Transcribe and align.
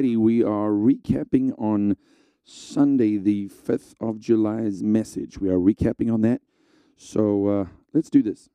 we 0.00 0.42
are 0.42 0.70
recapping 0.70 1.52
on 1.58 1.96
Sunday, 2.42 3.18
the 3.18 3.48
5th 3.48 3.94
of 4.00 4.18
July's 4.18 4.82
message. 4.82 5.38
We 5.38 5.50
are 5.50 5.58
recapping 5.58 6.12
on 6.12 6.22
that. 6.22 6.40
So 6.96 7.46
uh, 7.46 7.66
let's 7.92 8.08
do 8.08 8.22
this. 8.22 8.48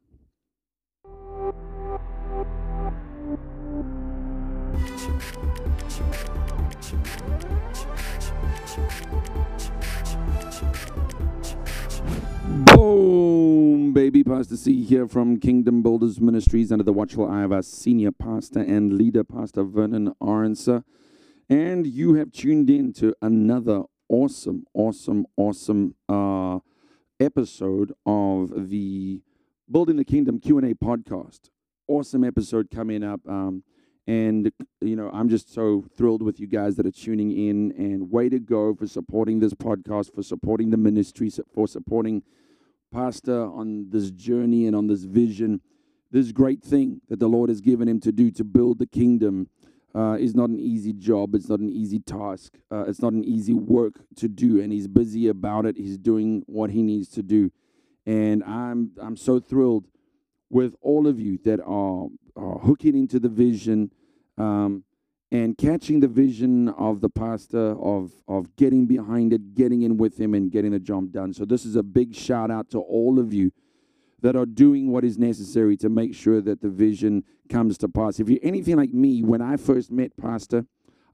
Boom, 12.76 13.93
baby. 13.93 14.23
Pastor 14.23 14.57
C 14.57 14.84
here 14.84 15.07
from 15.07 15.40
Kingdom 15.40 15.84
Builders 15.84 16.20
Ministries 16.20 16.71
under 16.71 16.84
the 16.84 16.91
watchful 16.91 17.30
eye 17.30 17.43
of 17.43 17.52
our 17.52 17.62
senior 17.62 18.12
pastor 18.12 18.62
and 18.62 18.93
leader, 18.93 19.23
Pastor 19.23 19.63
Vernon 19.63 20.12
Aronsa. 20.20 20.84
And 21.49 21.85
you 21.85 22.16
have 22.16 22.31
tuned 22.31 22.72
in 22.72 22.91
to 22.94 23.13
another 23.22 23.84
awesome, 24.09 24.66
awesome, 24.73 25.27
awesome 25.38 25.94
uh, 26.09 26.59
episode 27.20 27.94
of 28.04 28.70
the 28.70 29.21
Building 29.70 29.98
the 29.98 30.05
Kingdom 30.05 30.40
Q&A 30.40 30.73
podcast. 30.73 31.52
Awesome 31.88 32.23
episode 32.23 32.71
coming 32.71 33.04
up. 33.04 33.20
Um, 33.27 33.63
and, 34.08 34.52
you 34.81 34.95
know, 34.95 35.12
I'm 35.13 35.30
just 35.30 35.54
so 35.54 35.85
thrilled 35.95 36.23
with 36.23 36.40
you 36.40 36.48
guys 36.48 36.77
that 36.77 36.88
are 36.88 36.91
tuning 36.91 37.31
in. 37.31 37.71
And 37.77 38.09
way 38.09 38.27
to 38.30 38.40
go 38.40 38.73
for 38.73 38.88
supporting 38.88 39.40
this 39.40 39.54
podcast, 39.54 40.16
for 40.16 40.23
supporting 40.23 40.71
the 40.71 40.77
ministry, 40.77 41.30
for 41.54 41.68
supporting 41.68 42.23
Pastor 42.91 43.46
on 43.46 43.91
this 43.91 44.10
journey 44.10 44.66
and 44.66 44.76
on 44.76 44.88
this 44.88 45.04
vision. 45.04 45.62
This 46.10 46.32
great 46.32 46.63
thing 46.63 47.01
that 47.07 47.20
the 47.20 47.27
Lord 47.29 47.49
has 47.49 47.62
given 47.62 47.88
him 47.88 47.99
to 47.99 48.12
do 48.12 48.32
to 48.32 48.43
build 48.43 48.79
the 48.79 48.88
kingdom 48.88 49.49
uh, 49.96 50.18
is 50.20 50.35
not 50.35 50.49
an 50.49 50.60
easy 50.60 50.91
job. 50.91 51.35
It's 51.35 51.48
not 51.48 51.60
an 51.60 51.70
easy 51.70 51.99
task. 51.99 52.54
Uh, 52.71 52.85
it's 52.88 53.01
not 53.01 53.13
an 53.13 53.24
easy 53.24 53.54
work 53.54 53.93
to 54.18 54.27
do. 54.27 54.60
And 54.62 54.74
he's 54.74 54.88
busy 54.88 55.29
about 55.29 55.65
it. 55.65 55.77
He's 55.77 55.98
doing 55.98 56.43
what 56.48 56.71
he 56.71 56.82
needs 56.82 57.07
to 57.10 57.24
do. 57.24 57.51
And 58.05 58.43
I'm, 58.43 58.91
I'm 59.01 59.16
so 59.16 59.40
thrilled 59.40 59.88
with 60.49 60.76
all 60.82 61.07
of 61.07 61.20
you 61.20 61.40
that 61.46 61.60
are, 61.62 62.07
are 62.35 62.60
hooking 62.60 62.96
into 62.98 63.20
the 63.20 63.29
vision 63.29 63.91
um, 64.38 64.84
and 65.31 65.57
catching 65.57 66.01
the 66.01 66.07
vision 66.07 66.69
of 66.69 67.01
the 67.01 67.09
pastor 67.09 67.72
of 67.81 68.12
of 68.28 68.56
getting 68.57 68.85
behind 68.85 69.34
it, 69.34 69.56
getting 69.56 69.81
in 69.81 69.97
with 69.97 70.19
him, 70.19 70.34
and 70.34 70.51
getting 70.51 70.72
the 70.72 70.79
job 70.79 71.12
done. 71.12 71.34
So 71.34 71.46
this 71.46 71.66
is 71.66 71.75
a 71.75 71.84
big 71.84 72.13
shout 72.13 72.51
out 72.51 72.69
to 72.72 72.79
all 72.79 73.18
of 73.19 73.34
you 73.34 73.51
that 74.22 74.35
are 74.35 74.46
doing 74.46 74.91
what 74.91 75.03
is 75.03 75.18
necessary 75.18 75.78
to 75.78 75.90
make 75.90 76.16
sure 76.16 76.41
that 76.41 76.62
the 76.62 76.69
vision 76.69 77.24
comes 77.50 77.78
to 77.80 77.90
pass. 77.90 78.19
If 78.19 78.30
you're 78.30 78.40
anything 78.44 78.75
like 78.75 78.94
me, 78.94 79.22
when 79.22 79.41
I 79.41 79.57
first 79.57 79.91
met 79.91 80.16
Pastor, 80.18 80.66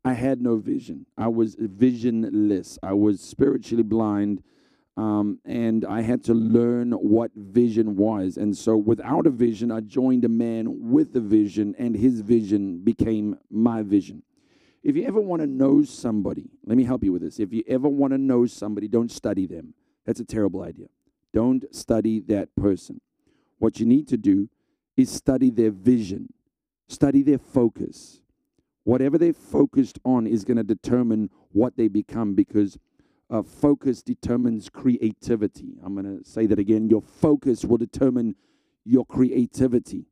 I 0.04 0.14
had 0.14 0.42
no 0.42 0.58
vision. 0.58 1.06
I 1.18 1.28
was 1.28 1.56
visionless. 1.60 2.80
I 2.82 2.94
was 2.94 3.22
spiritually 3.22 3.84
blind. 3.84 4.44
Um, 4.98 5.40
and 5.46 5.86
I 5.86 6.02
had 6.02 6.24
to 6.26 6.34
learn 6.34 6.92
what 6.92 7.32
vision 7.36 7.96
was. 7.96 8.38
And 8.38 8.56
so, 8.58 8.76
without 8.76 9.26
a 9.26 9.30
vision, 9.30 9.72
I 9.72 9.80
joined 9.80 10.26
a 10.26 10.30
man 10.30 10.92
with 10.92 11.16
a 11.16 11.22
vision, 11.22 11.76
and 11.80 11.96
his 11.96 12.20
vision 12.20 12.84
became 12.84 13.38
my 13.50 13.84
vision. 13.84 14.24
If 14.84 14.96
you 14.96 15.06
ever 15.06 15.22
want 15.22 15.42
to 15.42 15.48
know 15.48 15.84
somebody, 15.84 16.50
let 16.66 16.76
me 16.76 16.84
help 16.84 17.04
you 17.04 17.14
with 17.14 17.22
this. 17.22 17.40
If 17.40 17.54
you 17.54 17.64
ever 17.68 17.88
want 17.88 18.12
to 18.12 18.18
know 18.18 18.46
somebody, 18.46 18.88
don't 18.88 19.12
study 19.12 19.46
them. 19.46 19.76
That's 20.06 20.20
a 20.20 20.26
terrible 20.26 20.62
idea. 20.62 20.88
Don't 21.34 21.74
study 21.74 22.20
that 22.22 22.56
person. 22.56 23.02
What 23.60 23.80
you 23.80 23.86
need 23.86 24.08
to 24.10 24.18
do 24.18 24.50
is 24.98 25.10
study 25.10 25.50
their 25.50 25.72
vision, 25.72 26.34
study 26.88 27.24
their 27.24 27.38
focus. 27.38 28.22
Whatever 28.84 29.18
they're 29.18 29.34
focused 29.34 30.00
on 30.04 30.26
is 30.26 30.44
going 30.44 30.58
to 30.58 30.64
determine 30.64 31.30
what 31.52 31.78
they 31.78 31.88
become 31.88 32.34
because 32.34 32.78
uh, 33.30 33.42
focus 33.42 34.02
determines 34.02 34.70
creativity. 34.70 35.78
I'm 35.84 35.94
going 35.94 36.20
to 36.20 36.30
say 36.30 36.48
that 36.48 36.60
again. 36.60 36.90
Your 36.90 37.02
focus 37.02 37.64
will 37.64 37.78
determine 37.78 38.36
your 38.84 39.06
creativity. 39.06 40.06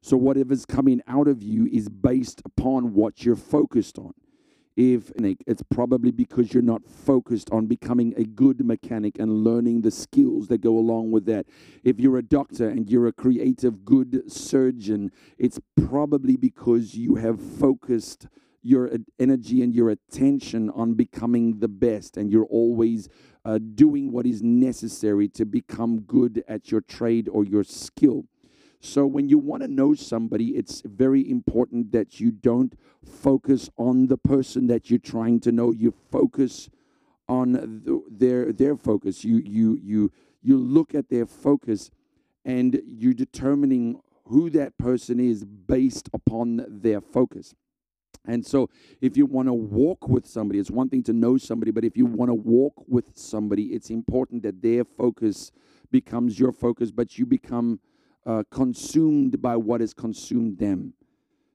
So, 0.00 0.16
whatever's 0.16 0.66
coming 0.66 1.00
out 1.06 1.28
of 1.28 1.42
you 1.42 1.66
is 1.66 1.88
based 1.88 2.42
upon 2.44 2.92
what 2.92 3.24
you're 3.24 3.36
focused 3.36 3.98
on. 3.98 4.12
If 4.76 5.12
it's 5.18 5.62
probably 5.70 6.10
because 6.10 6.54
you're 6.54 6.62
not 6.62 6.88
focused 6.88 7.50
on 7.50 7.66
becoming 7.66 8.14
a 8.16 8.24
good 8.24 8.64
mechanic 8.64 9.18
and 9.18 9.44
learning 9.44 9.82
the 9.82 9.90
skills 9.90 10.48
that 10.48 10.62
go 10.62 10.78
along 10.78 11.10
with 11.10 11.26
that. 11.26 11.46
If 11.84 12.00
you're 12.00 12.18
a 12.18 12.22
doctor 12.22 12.68
and 12.68 12.88
you're 12.88 13.06
a 13.06 13.12
creative, 13.12 13.84
good 13.84 14.32
surgeon, 14.32 15.10
it's 15.38 15.60
probably 15.76 16.36
because 16.36 16.94
you 16.94 17.16
have 17.16 17.40
focused 17.40 18.28
your 18.62 18.90
energy 19.18 19.62
and 19.62 19.74
your 19.74 19.90
attention 19.90 20.70
on 20.70 20.94
becoming 20.94 21.58
the 21.58 21.68
best, 21.68 22.16
and 22.16 22.30
you're 22.30 22.44
always 22.44 23.08
uh, 23.44 23.58
doing 23.74 24.12
what 24.12 24.24
is 24.24 24.40
necessary 24.42 25.28
to 25.28 25.44
become 25.44 26.00
good 26.00 26.44
at 26.46 26.70
your 26.70 26.80
trade 26.80 27.28
or 27.28 27.44
your 27.44 27.64
skill. 27.64 28.24
So, 28.84 29.06
when 29.06 29.28
you 29.28 29.38
want 29.38 29.62
to 29.62 29.68
know 29.68 29.94
somebody, 29.94 30.56
it's 30.56 30.82
very 30.84 31.30
important 31.30 31.92
that 31.92 32.18
you 32.18 32.32
don't 32.32 32.74
focus 33.04 33.70
on 33.78 34.08
the 34.08 34.16
person 34.16 34.66
that 34.66 34.90
you're 34.90 34.98
trying 34.98 35.38
to 35.42 35.52
know. 35.52 35.70
You 35.70 35.94
focus 36.10 36.68
on 37.28 37.52
the, 37.52 38.02
their 38.10 38.52
their 38.52 38.76
focus. 38.76 39.24
You 39.24 39.36
you 39.36 39.78
you 39.80 40.10
you 40.42 40.58
look 40.58 40.96
at 40.96 41.10
their 41.10 41.26
focus, 41.26 41.92
and 42.44 42.82
you're 42.84 43.14
determining 43.14 44.00
who 44.24 44.50
that 44.50 44.76
person 44.78 45.20
is 45.20 45.44
based 45.44 46.10
upon 46.12 46.66
their 46.68 47.00
focus. 47.00 47.54
And 48.26 48.44
so, 48.44 48.68
if 49.00 49.16
you 49.16 49.26
want 49.26 49.46
to 49.46 49.54
walk 49.54 50.08
with 50.08 50.26
somebody, 50.26 50.58
it's 50.58 50.72
one 50.72 50.88
thing 50.88 51.04
to 51.04 51.12
know 51.12 51.38
somebody, 51.38 51.70
but 51.70 51.84
if 51.84 51.96
you 51.96 52.04
want 52.06 52.30
to 52.30 52.34
walk 52.34 52.84
with 52.88 53.16
somebody, 53.16 53.66
it's 53.66 53.90
important 53.90 54.42
that 54.42 54.60
their 54.60 54.84
focus 54.84 55.52
becomes 55.92 56.40
your 56.40 56.50
focus, 56.50 56.90
but 56.90 57.16
you 57.16 57.26
become 57.26 57.78
uh, 58.26 58.42
consumed 58.50 59.40
by 59.40 59.56
what 59.56 59.80
has 59.80 59.92
consumed 59.94 60.58
them. 60.58 60.94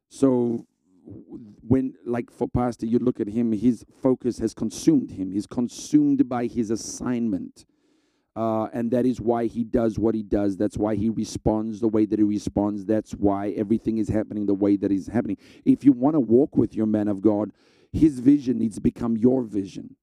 So, 0.10 0.66
when, 1.68 1.94
like 2.06 2.30
for 2.32 2.48
Pastor, 2.48 2.86
you 2.86 3.00
look 3.00 3.20
at 3.20 3.28
him, 3.28 3.54
his 3.54 3.86
focus 4.02 4.40
has 4.40 4.54
consumed 4.54 5.12
him, 5.12 5.32
he's 5.32 5.48
consumed 5.48 6.28
by 6.28 6.46
his 6.48 6.70
assignment. 6.72 7.66
Uh, 8.36 8.66
and 8.72 8.92
that 8.92 9.04
is 9.04 9.20
why 9.20 9.48
he 9.48 9.64
does 9.64 9.98
what 9.98 10.14
he 10.14 10.22
does. 10.22 10.58
That's 10.58 10.78
why 10.78 10.94
he 10.94 11.10
responds 11.10 11.80
the 11.80 11.88
way 11.88 12.06
that 12.06 12.20
he 12.20 12.24
responds. 12.24 12.86
That's 12.86 13.14
why 13.14 13.50
everything 13.50 13.98
is 13.98 14.10
happening 14.10 14.46
the 14.46 14.54
way 14.54 14.76
that 14.78 14.92
is 14.92 15.08
happening. 15.08 15.38
If 15.66 15.84
you 15.84 15.92
want 15.92 16.14
to 16.14 16.20
walk 16.20 16.56
with 16.56 16.76
your 16.76 16.86
man 16.86 17.08
of 17.08 17.22
God, 17.22 17.52
his 17.92 18.20
vision 18.20 18.60
needs 18.60 18.76
to 18.76 18.82
become 18.82 19.18
your 19.18 19.42
vision. 19.42 19.96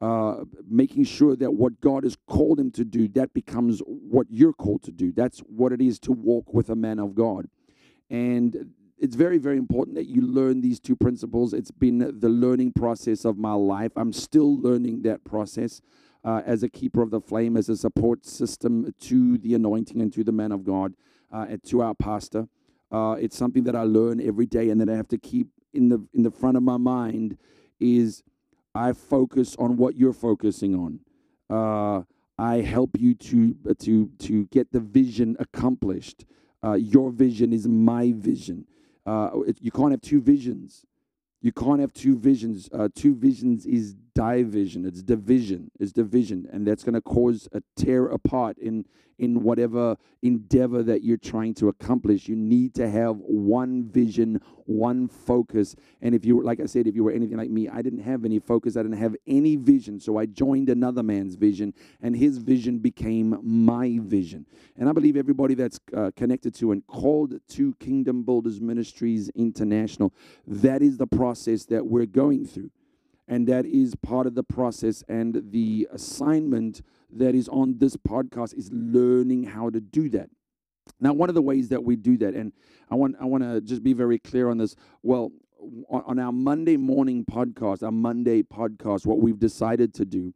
Uh, 0.00 0.44
making 0.68 1.04
sure 1.04 1.34
that 1.34 1.54
what 1.54 1.80
God 1.80 2.04
has 2.04 2.16
called 2.26 2.60
him 2.60 2.70
to 2.72 2.84
do, 2.84 3.08
that 3.08 3.32
becomes 3.32 3.80
what 3.86 4.26
you're 4.28 4.52
called 4.52 4.82
to 4.82 4.92
do. 4.92 5.12
That's 5.12 5.38
what 5.40 5.72
it 5.72 5.80
is 5.80 5.98
to 6.00 6.12
walk 6.12 6.52
with 6.52 6.68
a 6.68 6.76
man 6.76 6.98
of 6.98 7.14
God. 7.14 7.48
And 8.10 8.72
it's 8.98 9.16
very, 9.16 9.38
very 9.38 9.56
important 9.56 9.96
that 9.96 10.06
you 10.06 10.20
learn 10.20 10.60
these 10.60 10.78
two 10.78 10.96
principles. 10.96 11.52
It's 11.52 11.70
been 11.70 11.98
the 11.98 12.28
learning 12.28 12.72
process 12.72 13.24
of 13.24 13.38
my 13.38 13.54
life. 13.54 13.92
I'm 13.96 14.12
still 14.12 14.60
learning 14.60 15.02
that 15.02 15.24
process 15.24 15.80
uh, 16.24 16.42
as 16.44 16.62
a 16.62 16.68
keeper 16.68 17.02
of 17.02 17.10
the 17.10 17.20
flame, 17.20 17.56
as 17.56 17.68
a 17.68 17.76
support 17.76 18.24
system 18.24 18.94
to 19.00 19.38
the 19.38 19.54
anointing 19.54 20.00
and 20.00 20.12
to 20.12 20.24
the 20.24 20.32
man 20.32 20.52
of 20.52 20.64
God, 20.64 20.94
uh, 21.32 21.46
and 21.48 21.62
to 21.64 21.82
our 21.82 21.94
pastor. 21.94 22.48
Uh, 22.90 23.16
it's 23.18 23.36
something 23.36 23.64
that 23.64 23.76
I 23.76 23.82
learn 23.82 24.20
every 24.20 24.46
day, 24.46 24.70
and 24.70 24.80
that 24.80 24.88
I 24.88 24.96
have 24.96 25.08
to 25.08 25.18
keep 25.18 25.48
in 25.72 25.88
the 25.88 26.06
in 26.14 26.22
the 26.22 26.30
front 26.30 26.56
of 26.56 26.62
my 26.62 26.76
mind. 26.76 27.36
Is 27.80 28.22
I 28.74 28.92
focus 28.92 29.54
on 29.58 29.76
what 29.76 29.96
you're 29.96 30.12
focusing 30.12 30.74
on. 30.74 31.00
Uh, 31.48 32.02
I 32.38 32.56
help 32.56 32.98
you 32.98 33.14
to 33.14 33.54
to 33.78 34.10
to 34.18 34.46
get 34.46 34.72
the 34.72 34.80
vision 34.80 35.36
accomplished. 35.38 36.24
Uh, 36.62 36.72
your 36.72 37.10
vision 37.10 37.52
is 37.52 37.68
my 37.68 38.12
vision. 38.16 38.66
Uh, 39.06 39.30
you 39.60 39.70
can't 39.70 39.90
have 39.90 40.00
two 40.00 40.20
visions. 40.20 40.84
You 41.42 41.52
can't 41.52 41.80
have 41.80 41.92
two 41.92 42.16
visions. 42.16 42.70
two 42.94 43.14
visions 43.14 43.66
is 43.66 43.94
division, 44.14 44.86
it's 44.86 45.02
division, 45.02 45.70
it's 45.78 45.92
division, 45.92 46.48
and 46.52 46.66
that's 46.66 46.84
going 46.84 46.94
to 46.94 47.00
cause 47.00 47.48
a 47.52 47.62
tear 47.76 48.06
apart 48.06 48.58
in 48.58 48.84
in 49.18 49.42
whatever 49.42 49.96
endeavor 50.22 50.82
that 50.82 51.02
you're 51.02 51.16
trying 51.16 51.54
to 51.54 51.68
accomplish. 51.68 52.28
You 52.28 52.36
need 52.36 52.74
to 52.74 52.88
have 52.90 53.16
one 53.18 53.84
vision, 53.84 54.40
one 54.64 55.08
focus. 55.08 55.76
And 56.02 56.14
if 56.14 56.24
you 56.24 56.36
were, 56.36 56.44
like 56.44 56.60
I 56.60 56.66
said, 56.66 56.86
if 56.86 56.94
you 56.94 57.04
were 57.04 57.12
anything 57.12 57.36
like 57.36 57.50
me, 57.50 57.68
I 57.68 57.82
didn't 57.82 58.00
have 58.00 58.24
any 58.24 58.38
focus, 58.38 58.76
I 58.76 58.82
didn't 58.82 58.98
have 58.98 59.14
any 59.26 59.56
vision. 59.56 60.00
So 60.00 60.18
I 60.18 60.26
joined 60.26 60.68
another 60.68 61.02
man's 61.02 61.34
vision, 61.36 61.74
and 62.02 62.16
his 62.16 62.38
vision 62.38 62.78
became 62.78 63.38
my 63.42 63.98
vision. 64.02 64.46
And 64.76 64.88
I 64.88 64.92
believe 64.92 65.16
everybody 65.16 65.54
that's 65.54 65.78
uh, 65.96 66.10
connected 66.16 66.54
to 66.56 66.72
and 66.72 66.86
called 66.86 67.34
to 67.50 67.74
Kingdom 67.74 68.24
Builders 68.24 68.60
Ministries 68.60 69.28
International, 69.30 70.12
that 70.46 70.82
is 70.82 70.96
the 70.96 71.06
process 71.06 71.64
that 71.66 71.86
we're 71.86 72.06
going 72.06 72.46
through 72.46 72.70
and 73.26 73.46
that 73.48 73.64
is 73.66 73.94
part 73.94 74.26
of 74.26 74.34
the 74.34 74.42
process 74.42 75.02
and 75.08 75.42
the 75.50 75.88
assignment 75.92 76.82
that 77.10 77.34
is 77.34 77.48
on 77.48 77.78
this 77.78 77.96
podcast 77.96 78.54
is 78.54 78.70
learning 78.72 79.44
how 79.44 79.70
to 79.70 79.80
do 79.80 80.08
that 80.08 80.28
now 81.00 81.12
one 81.12 81.28
of 81.28 81.34
the 81.34 81.42
ways 81.42 81.68
that 81.68 81.82
we 81.82 81.96
do 81.96 82.16
that 82.16 82.34
and 82.34 82.52
i 82.90 82.94
want 82.94 83.16
i 83.20 83.24
want 83.24 83.42
to 83.42 83.60
just 83.60 83.82
be 83.82 83.92
very 83.92 84.18
clear 84.18 84.50
on 84.50 84.58
this 84.58 84.76
well 85.02 85.32
on, 85.88 86.18
our 86.18 86.32
Monday 86.32 86.76
morning 86.76 87.24
podcast, 87.24 87.82
our 87.82 87.92
Monday 87.92 88.42
podcast, 88.42 89.06
what 89.06 89.20
we've 89.20 89.38
decided 89.38 89.94
to 89.94 90.04
do 90.04 90.34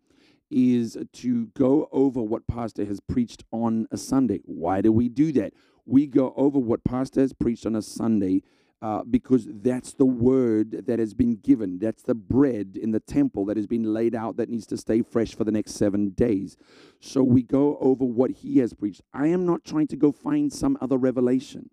is 0.51 0.97
to 1.13 1.47
go 1.49 1.89
over 1.93 2.23
what 2.23 2.47
Pastor 2.47 2.85
has 2.85 3.01
preached 3.01 3.45
on 3.53 3.87
a 3.91 3.97
Sunday. 3.97 4.41
Why 4.45 4.81
do 4.81 4.91
we 4.93 5.09
do 5.09 5.33
that? 5.33 5.53
We 5.85 6.07
go 6.07 6.33
over 6.37 6.59
what 6.59 6.85
Pastor 6.85 7.21
has 7.21 7.33
preached 7.33 7.67
on 7.67 7.77
a 7.77 7.83
Sunday 7.83 8.43
uh, 8.81 9.03
because 9.11 9.49
that's 9.51 9.93
the 9.93 10.07
word 10.07 10.87
that 10.87 10.99
has 10.99 11.13
been 11.13 11.37
given. 11.37 11.79
That's 11.79 12.03
the 12.03 12.15
bread 12.15 12.79
in 12.81 12.93
the 12.93 13.01
temple 13.01 13.45
that 13.47 13.57
has 13.57 13.67
been 13.67 13.93
laid 13.93 14.15
out 14.15 14.37
that 14.37 14.49
needs 14.49 14.67
to 14.69 14.77
stay 14.77 15.03
fresh 15.03 15.35
for 15.35 15.45
the 15.45 15.51
next 15.51 15.73
seven 15.73 16.11
days. 16.11 16.57
So 17.01 17.23
we 17.23 17.43
go 17.43 17.77
over 17.81 18.05
what 18.05 18.31
he 18.31 18.59
has 18.59 18.73
preached. 18.75 19.03
I 19.13 19.29
am 19.29 19.45
not 19.45 19.65
trying 19.65 19.89
to 19.89 19.97
go 19.97 20.13
find 20.13 20.53
some 20.53 20.79
other 20.81 20.97
revelation. 20.97 21.71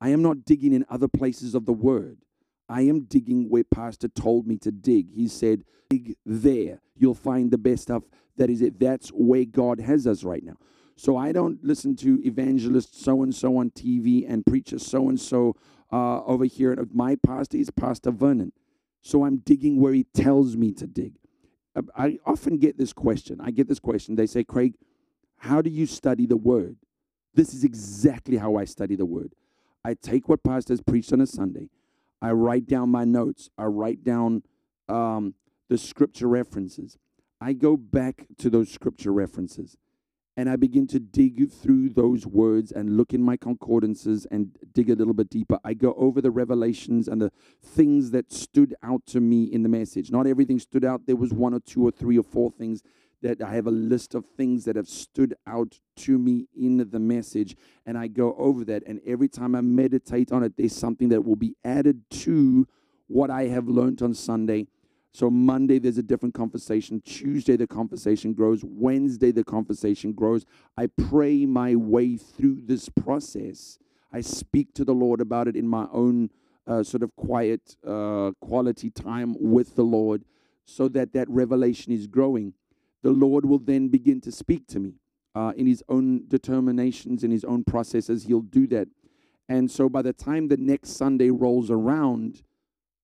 I 0.00 0.08
am 0.10 0.22
not 0.22 0.46
digging 0.46 0.72
in 0.72 0.86
other 0.88 1.08
places 1.08 1.54
of 1.54 1.66
the 1.66 1.74
word. 1.74 2.18
I 2.70 2.82
am 2.82 3.02
digging 3.02 3.50
where 3.50 3.64
Pastor 3.64 4.08
told 4.08 4.46
me 4.46 4.56
to 4.58 4.70
dig. 4.70 5.12
He 5.12 5.28
said, 5.28 5.64
dig 5.90 6.16
there. 6.24 6.80
You'll 6.96 7.14
find 7.14 7.50
the 7.50 7.58
best 7.58 7.82
stuff. 7.82 8.04
That 8.36 8.48
is 8.48 8.62
it. 8.62 8.78
That's 8.78 9.10
where 9.10 9.44
God 9.44 9.80
has 9.80 10.06
us 10.06 10.24
right 10.24 10.42
now. 10.42 10.56
So 10.96 11.16
I 11.16 11.32
don't 11.32 11.62
listen 11.64 11.96
to 11.96 12.20
evangelist 12.24 13.02
so 13.02 13.22
and 13.22 13.34
so 13.34 13.56
on 13.56 13.70
TV 13.70 14.30
and 14.30 14.44
preacher 14.44 14.78
so 14.78 15.08
and 15.08 15.18
so 15.18 15.56
over 15.92 16.44
here. 16.44 16.86
My 16.92 17.16
pastor 17.16 17.58
is 17.58 17.70
Pastor 17.70 18.10
Vernon. 18.10 18.52
So 19.02 19.24
I'm 19.24 19.38
digging 19.38 19.80
where 19.80 19.92
he 19.92 20.04
tells 20.04 20.56
me 20.56 20.72
to 20.72 20.86
dig. 20.86 21.14
I 21.96 22.18
often 22.26 22.58
get 22.58 22.78
this 22.78 22.92
question. 22.92 23.40
I 23.40 23.50
get 23.50 23.68
this 23.68 23.78
question. 23.78 24.16
They 24.16 24.26
say, 24.26 24.44
Craig, 24.44 24.74
how 25.38 25.62
do 25.62 25.70
you 25.70 25.86
study 25.86 26.26
the 26.26 26.36
word? 26.36 26.76
This 27.34 27.54
is 27.54 27.64
exactly 27.64 28.36
how 28.36 28.56
I 28.56 28.64
study 28.64 28.96
the 28.96 29.06
word. 29.06 29.34
I 29.84 29.94
take 29.94 30.28
what 30.28 30.42
pastors 30.42 30.82
preached 30.82 31.12
on 31.12 31.20
a 31.20 31.26
Sunday. 31.26 31.70
I 32.20 32.32
write 32.32 32.66
down 32.66 32.90
my 32.90 33.04
notes. 33.04 33.48
I 33.56 33.64
write 33.64 34.04
down 34.04 34.42
um, 34.88 35.34
the 35.68 35.78
scripture 35.78 36.28
references. 36.28 36.98
I 37.40 37.54
go 37.54 37.76
back 37.76 38.26
to 38.38 38.50
those 38.50 38.70
scripture 38.70 39.12
references 39.12 39.78
and 40.40 40.48
I 40.48 40.56
begin 40.56 40.86
to 40.86 40.98
dig 40.98 41.50
through 41.50 41.90
those 41.90 42.26
words 42.26 42.72
and 42.72 42.96
look 42.96 43.12
in 43.12 43.22
my 43.22 43.36
concordances 43.36 44.26
and 44.30 44.56
dig 44.72 44.88
a 44.88 44.94
little 44.94 45.12
bit 45.12 45.28
deeper. 45.28 45.58
I 45.62 45.74
go 45.74 45.92
over 45.98 46.22
the 46.22 46.30
revelations 46.30 47.08
and 47.08 47.20
the 47.20 47.30
things 47.62 48.10
that 48.12 48.32
stood 48.32 48.74
out 48.82 49.04
to 49.08 49.20
me 49.20 49.44
in 49.44 49.62
the 49.62 49.68
message. 49.68 50.10
Not 50.10 50.26
everything 50.26 50.58
stood 50.58 50.82
out, 50.82 51.04
there 51.04 51.14
was 51.14 51.30
one 51.30 51.52
or 51.52 51.60
two 51.60 51.86
or 51.86 51.90
three 51.90 52.16
or 52.16 52.22
four 52.22 52.50
things 52.50 52.82
that 53.20 53.42
I 53.42 53.52
have 53.52 53.66
a 53.66 53.70
list 53.70 54.14
of 54.14 54.24
things 54.24 54.64
that 54.64 54.76
have 54.76 54.88
stood 54.88 55.34
out 55.46 55.78
to 55.96 56.16
me 56.16 56.46
in 56.56 56.88
the 56.90 56.98
message, 56.98 57.54
and 57.84 57.98
I 57.98 58.06
go 58.06 58.34
over 58.38 58.64
that. 58.64 58.82
And 58.86 58.98
every 59.06 59.28
time 59.28 59.54
I 59.54 59.60
meditate 59.60 60.32
on 60.32 60.42
it, 60.42 60.56
there's 60.56 60.74
something 60.74 61.10
that 61.10 61.22
will 61.22 61.36
be 61.36 61.54
added 61.66 62.08
to 62.22 62.66
what 63.08 63.28
I 63.28 63.48
have 63.48 63.68
learned 63.68 64.00
on 64.00 64.14
Sunday. 64.14 64.68
So, 65.12 65.30
Monday, 65.30 65.78
there's 65.78 65.98
a 65.98 66.02
different 66.02 66.34
conversation. 66.34 67.00
Tuesday, 67.00 67.56
the 67.56 67.66
conversation 67.66 68.32
grows. 68.32 68.62
Wednesday, 68.64 69.32
the 69.32 69.44
conversation 69.44 70.12
grows. 70.12 70.44
I 70.76 70.86
pray 70.86 71.46
my 71.46 71.74
way 71.74 72.16
through 72.16 72.62
this 72.62 72.88
process. 72.88 73.78
I 74.12 74.20
speak 74.20 74.72
to 74.74 74.84
the 74.84 74.94
Lord 74.94 75.20
about 75.20 75.48
it 75.48 75.56
in 75.56 75.66
my 75.66 75.86
own 75.92 76.30
uh, 76.66 76.82
sort 76.82 77.02
of 77.02 77.14
quiet, 77.16 77.76
uh, 77.86 78.32
quality 78.40 78.90
time 78.90 79.34
with 79.38 79.74
the 79.74 79.82
Lord 79.82 80.24
so 80.64 80.88
that 80.88 81.12
that 81.14 81.28
revelation 81.28 81.92
is 81.92 82.06
growing 82.06 82.54
the 83.02 83.10
Lord 83.10 83.44
will 83.44 83.58
then 83.58 83.88
begin 83.88 84.20
to 84.22 84.32
speak 84.32 84.66
to 84.68 84.78
me 84.78 84.94
uh, 85.34 85.52
in 85.56 85.66
His 85.66 85.82
own 85.88 86.24
determinations, 86.28 87.24
in 87.24 87.30
His 87.30 87.44
own 87.44 87.64
processes. 87.64 88.24
He'll 88.24 88.40
do 88.40 88.66
that. 88.68 88.88
And 89.48 89.70
so 89.70 89.88
by 89.88 90.02
the 90.02 90.12
time 90.12 90.48
the 90.48 90.56
next 90.56 90.90
Sunday 90.90 91.30
rolls 91.30 91.70
around, 91.70 92.42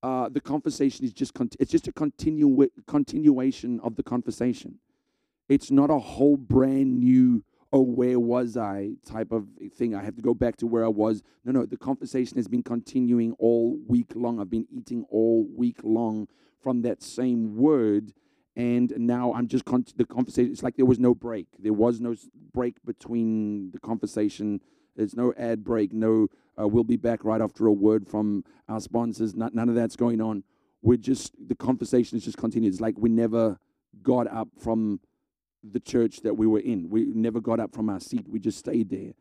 uh, 0.06 0.28
the 0.28 0.40
conversation 0.40 1.04
is 1.04 1.12
just 1.12 1.34
con- 1.34 1.50
it's 1.58 1.72
just 1.72 1.88
a 1.88 1.92
continu- 1.92 2.68
continuation 2.86 3.80
of 3.80 3.96
the 3.96 4.04
conversation. 4.04 4.78
It's 5.48 5.72
not 5.72 5.90
a 5.90 5.98
whole 5.98 6.36
brand 6.36 7.00
new 7.00 7.42
oh 7.72 7.82
where 7.82 8.20
was 8.20 8.56
I 8.56 8.92
type 9.04 9.32
of 9.32 9.48
thing. 9.74 9.96
I 9.96 10.04
have 10.04 10.14
to 10.14 10.22
go 10.22 10.32
back 10.32 10.58
to 10.58 10.66
where 10.68 10.84
I 10.84 10.88
was. 10.88 11.24
No, 11.44 11.50
no, 11.50 11.66
the 11.66 11.76
conversation 11.76 12.36
has 12.36 12.46
been 12.46 12.62
continuing 12.62 13.32
all 13.40 13.80
week 13.88 14.12
long. 14.14 14.38
I've 14.38 14.48
been 14.48 14.68
eating 14.70 15.04
all 15.10 15.44
week 15.56 15.78
long 15.82 16.28
from 16.60 16.82
that 16.82 17.02
same 17.02 17.56
word 17.56 18.12
and 18.54 18.92
now 18.96 19.32
I'm 19.34 19.48
just 19.48 19.64
con- 19.64 19.84
the 19.96 20.04
conversation. 20.04 20.52
It's 20.52 20.62
like 20.62 20.76
there 20.76 20.86
was 20.86 21.00
no 21.00 21.16
break. 21.16 21.48
There 21.58 21.72
was 21.72 22.00
no 22.00 22.14
break 22.54 22.76
between 22.84 23.72
the 23.72 23.80
conversation. 23.80 24.60
There's 24.96 25.14
no 25.14 25.32
ad 25.38 25.64
break. 25.64 25.92
No, 25.92 26.28
uh, 26.60 26.66
we'll 26.66 26.84
be 26.84 26.96
back 26.96 27.24
right 27.24 27.40
after 27.40 27.66
a 27.66 27.72
word 27.72 28.08
from 28.08 28.44
our 28.68 28.80
sponsors. 28.80 29.34
None 29.34 29.68
of 29.68 29.74
that's 29.74 29.96
going 29.96 30.20
on. 30.20 30.42
We're 30.82 30.96
just 30.96 31.32
the 31.48 31.54
conversation 31.54 32.16
is 32.16 32.24
just 32.24 32.38
continued. 32.38 32.72
It's 32.72 32.80
like 32.80 32.94
we 32.98 33.08
never 33.08 33.58
got 34.02 34.26
up 34.28 34.48
from 34.58 35.00
the 35.62 35.80
church 35.80 36.20
that 36.20 36.34
we 36.34 36.46
were 36.46 36.60
in. 36.60 36.88
We 36.88 37.06
never 37.06 37.40
got 37.40 37.60
up 37.60 37.74
from 37.74 37.88
our 37.90 38.00
seat. 38.00 38.26
We 38.28 38.38
just 38.38 38.58
stayed 38.58 38.90
there, 38.90 39.12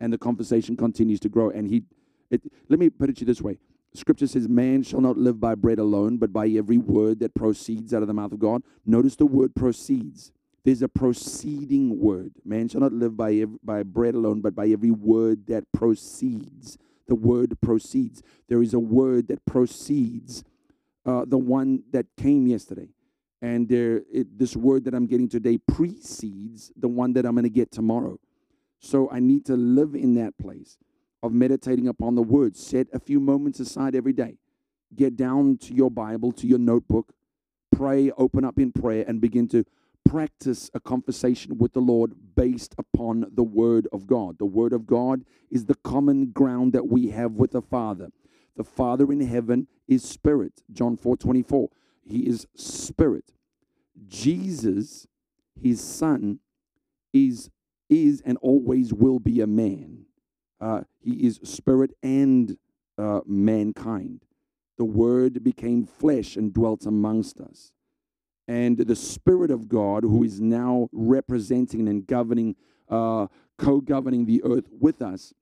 and 0.00 0.12
the 0.12 0.18
conversation 0.18 0.76
continues 0.76 1.20
to 1.20 1.28
grow. 1.28 1.50
And 1.50 1.68
he, 1.68 1.84
it, 2.30 2.42
let 2.68 2.78
me 2.78 2.90
put 2.90 3.10
it 3.10 3.16
to 3.16 3.20
you 3.20 3.26
this 3.26 3.40
way: 3.40 3.58
Scripture 3.94 4.26
says, 4.26 4.48
Man 4.48 4.82
shall 4.82 5.00
not 5.00 5.16
live 5.16 5.40
by 5.40 5.54
bread 5.54 5.78
alone, 5.78 6.18
but 6.18 6.32
by 6.32 6.48
every 6.48 6.78
word 6.78 7.20
that 7.20 7.34
proceeds 7.34 7.94
out 7.94 8.02
of 8.02 8.08
the 8.08 8.14
mouth 8.14 8.32
of 8.32 8.40
God. 8.40 8.62
Notice 8.84 9.16
the 9.16 9.26
word 9.26 9.54
proceeds. 9.54 10.32
There's 10.64 10.82
a 10.82 10.88
proceeding 10.88 12.00
word. 12.00 12.32
Man 12.44 12.68
shall 12.68 12.80
not 12.80 12.92
live 12.92 13.16
by, 13.16 13.44
by 13.62 13.82
bread 13.82 14.14
alone, 14.14 14.40
but 14.40 14.54
by 14.54 14.68
every 14.68 14.90
word 14.90 15.46
that 15.48 15.64
proceeds. 15.72 16.78
The 17.06 17.14
word 17.14 17.60
proceeds. 17.60 18.22
There 18.48 18.62
is 18.62 18.72
a 18.72 18.78
word 18.78 19.28
that 19.28 19.44
proceeds, 19.44 20.42
uh, 21.04 21.26
the 21.26 21.36
one 21.36 21.82
that 21.90 22.06
came 22.16 22.46
yesterday. 22.46 22.88
And 23.42 23.68
there, 23.68 24.02
it, 24.10 24.38
this 24.38 24.56
word 24.56 24.86
that 24.86 24.94
I'm 24.94 25.06
getting 25.06 25.28
today 25.28 25.58
precedes 25.58 26.72
the 26.76 26.88
one 26.88 27.12
that 27.12 27.26
I'm 27.26 27.34
going 27.34 27.42
to 27.44 27.50
get 27.50 27.70
tomorrow. 27.70 28.18
So 28.78 29.10
I 29.10 29.20
need 29.20 29.44
to 29.46 29.56
live 29.56 29.94
in 29.94 30.14
that 30.14 30.38
place 30.38 30.78
of 31.22 31.32
meditating 31.32 31.88
upon 31.88 32.14
the 32.14 32.22
word. 32.22 32.56
Set 32.56 32.86
a 32.94 32.98
few 32.98 33.20
moments 33.20 33.60
aside 33.60 33.94
every 33.94 34.14
day. 34.14 34.38
Get 34.96 35.16
down 35.16 35.58
to 35.58 35.74
your 35.74 35.90
Bible, 35.90 36.32
to 36.32 36.46
your 36.46 36.58
notebook, 36.58 37.12
pray, 37.70 38.10
open 38.12 38.44
up 38.44 38.58
in 38.58 38.72
prayer, 38.72 39.04
and 39.06 39.20
begin 39.20 39.46
to 39.48 39.64
practice 40.04 40.70
a 40.74 40.80
conversation 40.80 41.58
with 41.58 41.72
the 41.72 41.80
Lord 41.80 42.12
based 42.36 42.74
upon 42.78 43.26
the 43.32 43.42
Word 43.42 43.88
of 43.92 44.06
God. 44.06 44.38
The 44.38 44.46
Word 44.46 44.72
of 44.72 44.86
God 44.86 45.24
is 45.50 45.66
the 45.66 45.74
common 45.76 46.30
ground 46.30 46.72
that 46.72 46.88
we 46.88 47.08
have 47.10 47.32
with 47.32 47.52
the 47.52 47.62
Father. 47.62 48.10
The 48.56 48.64
Father 48.64 49.10
in 49.12 49.20
heaven 49.20 49.66
is 49.88 50.04
Spirit. 50.04 50.62
John 50.72 50.96
4 50.96 51.16
24. 51.16 51.68
He 52.06 52.20
is 52.20 52.46
Spirit. 52.54 53.32
Jesus, 54.06 55.06
his 55.60 55.82
Son, 55.82 56.40
is, 57.12 57.50
is 57.88 58.22
and 58.24 58.36
always 58.38 58.92
will 58.92 59.18
be 59.18 59.40
a 59.40 59.46
man. 59.46 60.06
Uh, 60.60 60.82
he 61.00 61.26
is 61.26 61.40
spirit 61.44 61.92
and 62.02 62.56
uh, 62.96 63.20
mankind. 63.26 64.24
The 64.78 64.84
Word 64.84 65.44
became 65.44 65.84
flesh 65.84 66.36
and 66.36 66.52
dwelt 66.52 66.86
amongst 66.86 67.40
us. 67.40 67.72
And 68.46 68.76
the 68.76 68.96
Spirit 68.96 69.50
of 69.50 69.68
God, 69.68 70.02
who 70.02 70.22
is 70.22 70.40
now 70.40 70.88
representing 70.92 71.88
and 71.88 72.06
governing, 72.06 72.56
uh, 72.88 73.28
co 73.58 73.80
governing 73.80 74.26
the 74.26 74.42
earth 74.44 74.68
with 74.78 75.00
us, 75.00 75.32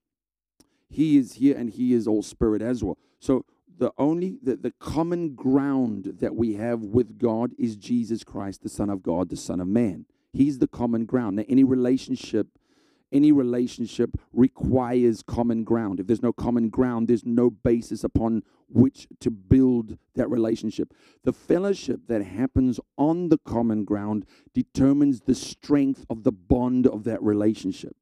He 0.88 1.16
is 1.16 1.34
here 1.34 1.56
and 1.56 1.70
He 1.70 1.94
is 1.94 2.06
all 2.06 2.22
Spirit 2.22 2.62
as 2.62 2.84
well. 2.84 2.98
So 3.18 3.44
the 3.78 3.92
only 3.98 4.38
the, 4.42 4.56
the 4.56 4.72
common 4.78 5.34
ground 5.34 6.18
that 6.20 6.36
we 6.36 6.54
have 6.54 6.82
with 6.82 7.18
God 7.18 7.52
is 7.58 7.74
Jesus 7.76 8.22
Christ, 8.22 8.62
the 8.62 8.68
Son 8.68 8.88
of 8.88 9.02
God, 9.02 9.28
the 9.28 9.36
Son 9.36 9.60
of 9.60 9.66
Man. 9.66 10.06
He's 10.32 10.58
the 10.58 10.68
common 10.68 11.04
ground. 11.04 11.36
Now, 11.36 11.44
any 11.48 11.64
relationship 11.64 12.46
any 13.12 13.30
relationship 13.30 14.10
requires 14.32 15.22
common 15.22 15.64
ground. 15.64 16.00
If 16.00 16.06
there's 16.06 16.22
no 16.22 16.32
common 16.32 16.68
ground, 16.68 17.08
there's 17.08 17.26
no 17.26 17.50
basis 17.50 18.02
upon 18.04 18.42
which 18.68 19.06
to 19.20 19.30
build 19.30 19.98
that 20.14 20.30
relationship. 20.30 20.94
The 21.24 21.32
fellowship 21.32 22.00
that 22.08 22.24
happens 22.24 22.80
on 22.96 23.28
the 23.28 23.38
common 23.38 23.84
ground 23.84 24.24
determines 24.54 25.20
the 25.20 25.34
strength 25.34 26.06
of 26.08 26.24
the 26.24 26.32
bond 26.32 26.86
of 26.86 27.04
that 27.04 27.22
relationship. 27.22 27.96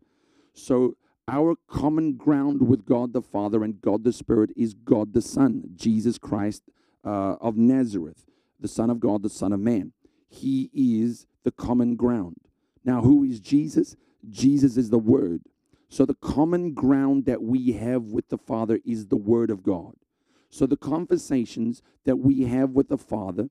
So, 0.52 0.96
our 1.28 1.54
common 1.68 2.14
ground 2.14 2.66
with 2.66 2.84
God 2.84 3.12
the 3.12 3.22
Father 3.22 3.62
and 3.62 3.80
God 3.80 4.02
the 4.02 4.12
Spirit 4.12 4.50
is 4.56 4.74
God 4.74 5.12
the 5.12 5.22
Son, 5.22 5.70
Jesus 5.76 6.18
Christ 6.18 6.64
uh, 7.04 7.36
of 7.40 7.56
Nazareth, 7.56 8.26
the 8.58 8.66
Son 8.66 8.90
of 8.90 8.98
God, 8.98 9.22
the 9.22 9.30
Son 9.30 9.52
of 9.52 9.60
Man. 9.60 9.92
He 10.28 10.70
is 10.74 11.26
the 11.44 11.52
common 11.52 11.94
ground. 11.94 12.36
Now, 12.84 13.02
who 13.02 13.22
is 13.24 13.40
Jesus? 13.40 13.96
Jesus 14.28 14.76
is 14.76 14.90
the 14.90 14.98
Word. 14.98 15.42
So 15.88 16.04
the 16.06 16.14
common 16.14 16.72
ground 16.72 17.24
that 17.26 17.42
we 17.42 17.72
have 17.72 18.04
with 18.04 18.28
the 18.28 18.38
Father 18.38 18.80
is 18.84 19.06
the 19.06 19.16
Word 19.16 19.50
of 19.50 19.62
God. 19.62 19.94
So 20.50 20.66
the 20.66 20.76
conversations 20.76 21.82
that 22.04 22.16
we 22.16 22.44
have 22.44 22.70
with 22.70 22.88
the 22.88 22.98
Father 22.98 23.48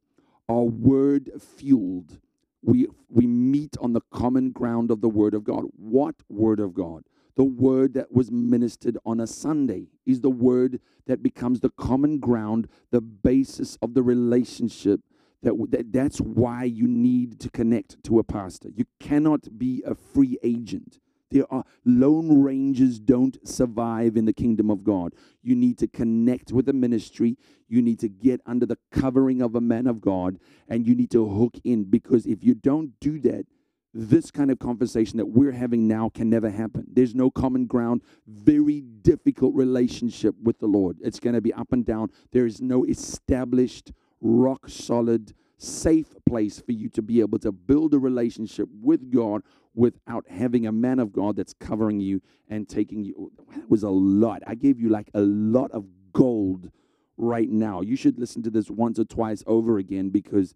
are 0.48 0.64
word 0.64 1.30
fueled. 1.40 2.20
We, 2.62 2.88
we 3.10 3.28
meet 3.28 3.78
on 3.80 3.94
the 3.94 4.02
common 4.12 4.52
ground 4.52 4.92
of 4.92 5.02
the 5.02 5.10
Word 5.10 5.34
of 5.34 5.44
God. 5.44 5.66
What 5.76 6.16
Word 6.30 6.60
of 6.60 6.74
God? 6.74 7.04
the 7.40 7.44
word 7.46 7.94
that 7.94 8.12
was 8.12 8.30
ministered 8.30 8.98
on 9.06 9.22
a 9.22 9.26
Sunday 9.26 9.88
is 10.06 10.20
the 10.20 10.30
word 10.30 10.82
that 11.08 11.24
becomes 11.24 11.62
the 11.62 11.70
common 11.70 12.20
ground, 12.20 12.68
the 12.92 13.00
basis 13.00 13.78
of 13.82 13.94
the 13.94 14.04
relationship. 14.04 15.00
That, 15.42 15.54
that 15.70 15.94
that's 15.94 16.20
why 16.20 16.66
you 16.66 16.88
need 16.88 17.40
to 17.40 17.50
connect 17.50 18.04
to 18.04 18.20
a 18.20 18.24
pastor. 18.24 18.70
You 18.76 18.86
cannot 19.00 19.58
be 19.58 19.82
a 19.86 19.96
free 19.96 20.38
agent. 20.44 21.00
There 21.32 21.46
are 21.52 21.64
lone 21.86 22.42
rangers 22.42 23.00
don't 23.00 23.38
survive 23.48 24.18
in 24.18 24.26
the 24.26 24.34
kingdom 24.34 24.70
of 24.70 24.84
God. 24.84 25.14
You 25.42 25.56
need 25.56 25.78
to 25.78 25.88
connect 25.88 26.52
with 26.52 26.66
the 26.66 26.74
ministry. 26.74 27.38
You 27.68 27.82
need 27.82 28.00
to 28.00 28.10
get 28.10 28.42
under 28.46 28.66
the 28.66 28.80
covering 28.92 29.42
of 29.42 29.56
a 29.56 29.62
man 29.62 29.88
of 29.88 30.02
God 30.02 30.40
and 30.68 30.88
you 30.88 30.96
need 30.96 31.12
to 31.12 31.28
hook 31.28 31.56
in 31.64 31.84
because 31.84 32.26
if 32.26 32.44
you 32.44 32.56
don't 32.56 33.00
do 33.00 33.20
that, 33.22 33.46
this 33.94 34.30
kind 34.30 34.52
of 34.52 34.60
conversation 34.60 35.18
that 35.18 35.26
we're 35.26 35.52
having 35.52 35.88
now 35.88 36.10
can 36.10 36.30
never 36.30 36.50
happen. 36.50 36.86
There's 36.92 37.16
no 37.16 37.32
common 37.32 37.66
ground, 37.66 38.02
very 38.28 38.82
difficult 38.82 39.56
relationship 39.56 40.36
with 40.42 40.60
the 40.60 40.68
Lord. 40.68 40.98
It's 41.02 41.20
going 41.20 41.34
to 41.34 41.42
be 41.42 41.54
up 41.54 41.72
and 41.72 41.86
down. 41.86 42.10
There 42.32 42.46
is 42.46 42.62
no 42.62 42.84
established, 42.86 43.92
rock 44.22 44.70
solid, 44.70 45.34
safe 45.58 46.14
place 46.28 46.60
for 46.60 46.72
you 46.72 46.90
to 46.90 47.02
be 47.02 47.20
able 47.20 47.40
to 47.40 47.52
build 47.52 47.94
a 47.94 48.00
relationship 48.00 48.70
with 48.82 49.12
God 49.12 49.44
without 49.76 50.26
having 50.30 50.66
a 50.68 50.72
man 50.72 51.00
of 51.00 51.14
God 51.14 51.36
that's 51.36 51.54
covering 51.54 52.00
you 52.00 52.22
and 52.50 52.68
taking 52.68 53.04
you. 53.04 53.32
That 53.56 53.70
was 53.70 53.84
a 53.84 53.90
lot. 53.90 54.42
I 54.48 54.56
gave 54.56 54.80
you 54.80 54.90
like 54.90 55.10
a 55.14 55.22
lot 55.22 55.72
of 55.72 55.86
gold 56.14 56.72
right 57.18 57.50
now. 57.50 57.82
You 57.82 57.96
should 57.96 58.20
listen 58.20 58.42
to 58.44 58.50
this 58.50 58.70
once 58.70 59.00
or 59.00 59.06
twice 59.06 59.44
over 59.46 59.78
again 59.78 60.10
because 60.10 60.56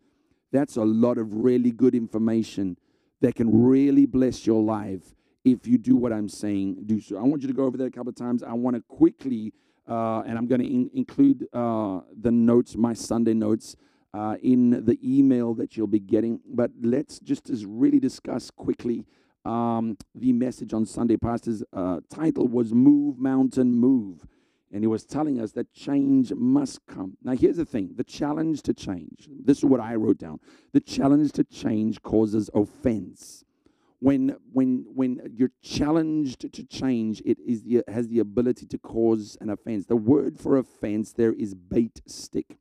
that's 0.51 0.77
a 0.77 0.83
lot 0.83 1.17
of 1.17 1.33
really 1.33 1.71
good 1.71 1.95
information 1.95 2.77
that 3.21 3.35
can 3.35 3.63
really 3.63 4.05
bless 4.05 4.45
your 4.45 4.61
life 4.61 5.15
if 5.43 5.67
you 5.67 5.77
do 5.77 5.95
what 5.95 6.13
I'm 6.13 6.29
saying. 6.29 6.83
Do 6.85 7.01
so. 7.01 7.17
I 7.17 7.23
want 7.23 7.41
you 7.41 7.47
to 7.47 7.53
go 7.53 7.63
over 7.65 7.77
that 7.77 7.85
a 7.85 7.91
couple 7.91 8.09
of 8.09 8.15
times. 8.15 8.43
I 8.43 8.53
want 8.53 8.75
to 8.75 8.81
quickly, 8.81 9.53
and 9.87 10.37
I'm 10.37 10.47
going 10.47 10.61
to 10.61 10.67
in- 10.67 10.91
include 10.93 11.47
uh, 11.53 12.01
the 12.19 12.31
notes, 12.31 12.75
my 12.75 12.93
Sunday 12.93 13.33
notes, 13.33 13.75
uh, 14.13 14.35
in 14.41 14.85
the 14.85 14.97
email 15.03 15.53
that 15.55 15.75
you'll 15.75 15.87
be 15.87 15.99
getting. 15.99 16.39
But 16.45 16.71
let's 16.81 17.19
just 17.19 17.49
really 17.67 17.99
discuss 17.99 18.51
quickly 18.51 19.05
um, 19.45 19.97
the 20.15 20.33
message 20.33 20.73
on 20.73 20.85
Sunday. 20.85 21.17
Pastor's 21.17 21.63
uh, 21.73 21.99
title 22.09 22.47
was 22.47 22.73
"Move 22.73 23.19
Mountain 23.19 23.75
Move." 23.75 24.25
and 24.73 24.81
he 24.83 24.87
was 24.87 25.05
telling 25.05 25.39
us 25.39 25.51
that 25.51 25.71
change 25.71 26.33
must 26.33 26.85
come. 26.87 27.15
Now, 27.23 27.33
here's 27.33 27.57
the 27.57 27.65
thing 27.65 27.91
the 27.95 28.03
challenge 28.03 28.63
to 28.63 28.73
change, 28.73 29.29
this 29.29 29.59
is 29.59 29.65
what 29.65 29.79
I 29.79 29.95
wrote 29.95 30.17
down. 30.17 30.39
The 30.73 30.81
challenge 30.81 31.31
to 31.33 31.43
change 31.43 32.01
causes 32.01 32.49
offense. 32.53 33.45
When, 34.03 34.35
when, 34.51 34.85
when 34.93 35.31
you're 35.33 35.55
challenged 35.61 36.51
to 36.51 36.63
change, 36.65 37.21
it 37.25 37.37
is 37.39 37.63
the, 37.63 37.85
has 37.87 38.09
the 38.09 38.19
ability 38.19 38.65
to 38.65 38.77
cause 38.77 39.37
an 39.39 39.49
offense. 39.49 39.85
The 39.85 39.95
word 39.95 40.37
for 40.37 40.57
offense 40.57 41.13
there 41.13 41.31
is 41.31 41.53
bait 41.53 42.01
stick. 42.05 42.57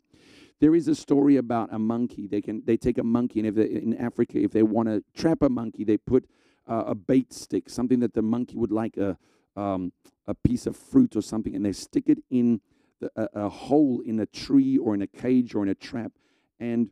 There 0.60 0.72
is 0.76 0.86
a 0.86 0.94
story 0.94 1.36
about 1.36 1.72
a 1.72 1.80
monkey. 1.80 2.28
They 2.28 2.42
can 2.42 2.62
they 2.64 2.76
take 2.76 2.96
a 2.96 3.02
monkey, 3.02 3.40
and 3.40 3.48
if 3.48 3.56
in 3.58 3.96
Africa, 3.96 4.38
if 4.38 4.52
they 4.52 4.62
want 4.62 4.88
to 4.88 5.02
trap 5.20 5.42
a 5.42 5.48
monkey, 5.48 5.82
they 5.82 5.96
put 5.96 6.28
uh, 6.68 6.84
a 6.86 6.94
bait 6.94 7.32
stick, 7.32 7.68
something 7.68 7.98
that 7.98 8.14
the 8.14 8.22
monkey 8.22 8.56
would 8.56 8.70
like 8.70 8.96
a 8.96 9.18
um, 9.56 9.92
a 10.28 10.34
piece 10.34 10.66
of 10.66 10.76
fruit 10.76 11.16
or 11.16 11.22
something 11.22 11.56
and 11.56 11.66
they 11.66 11.72
stick 11.72 12.04
it 12.06 12.18
in 12.30 12.60
the, 13.00 13.10
a, 13.16 13.46
a 13.46 13.48
hole 13.48 14.00
in 14.06 14.20
a 14.20 14.26
tree 14.26 14.78
or 14.78 14.94
in 14.94 15.02
a 15.02 15.08
cage 15.08 15.56
or 15.56 15.64
in 15.64 15.68
a 15.68 15.74
trap, 15.74 16.12
and 16.60 16.90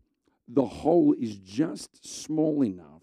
the 0.49 0.67
hole 0.67 1.15
is 1.21 1.37
just 1.37 2.05
small 2.05 2.65
enough, 2.65 3.00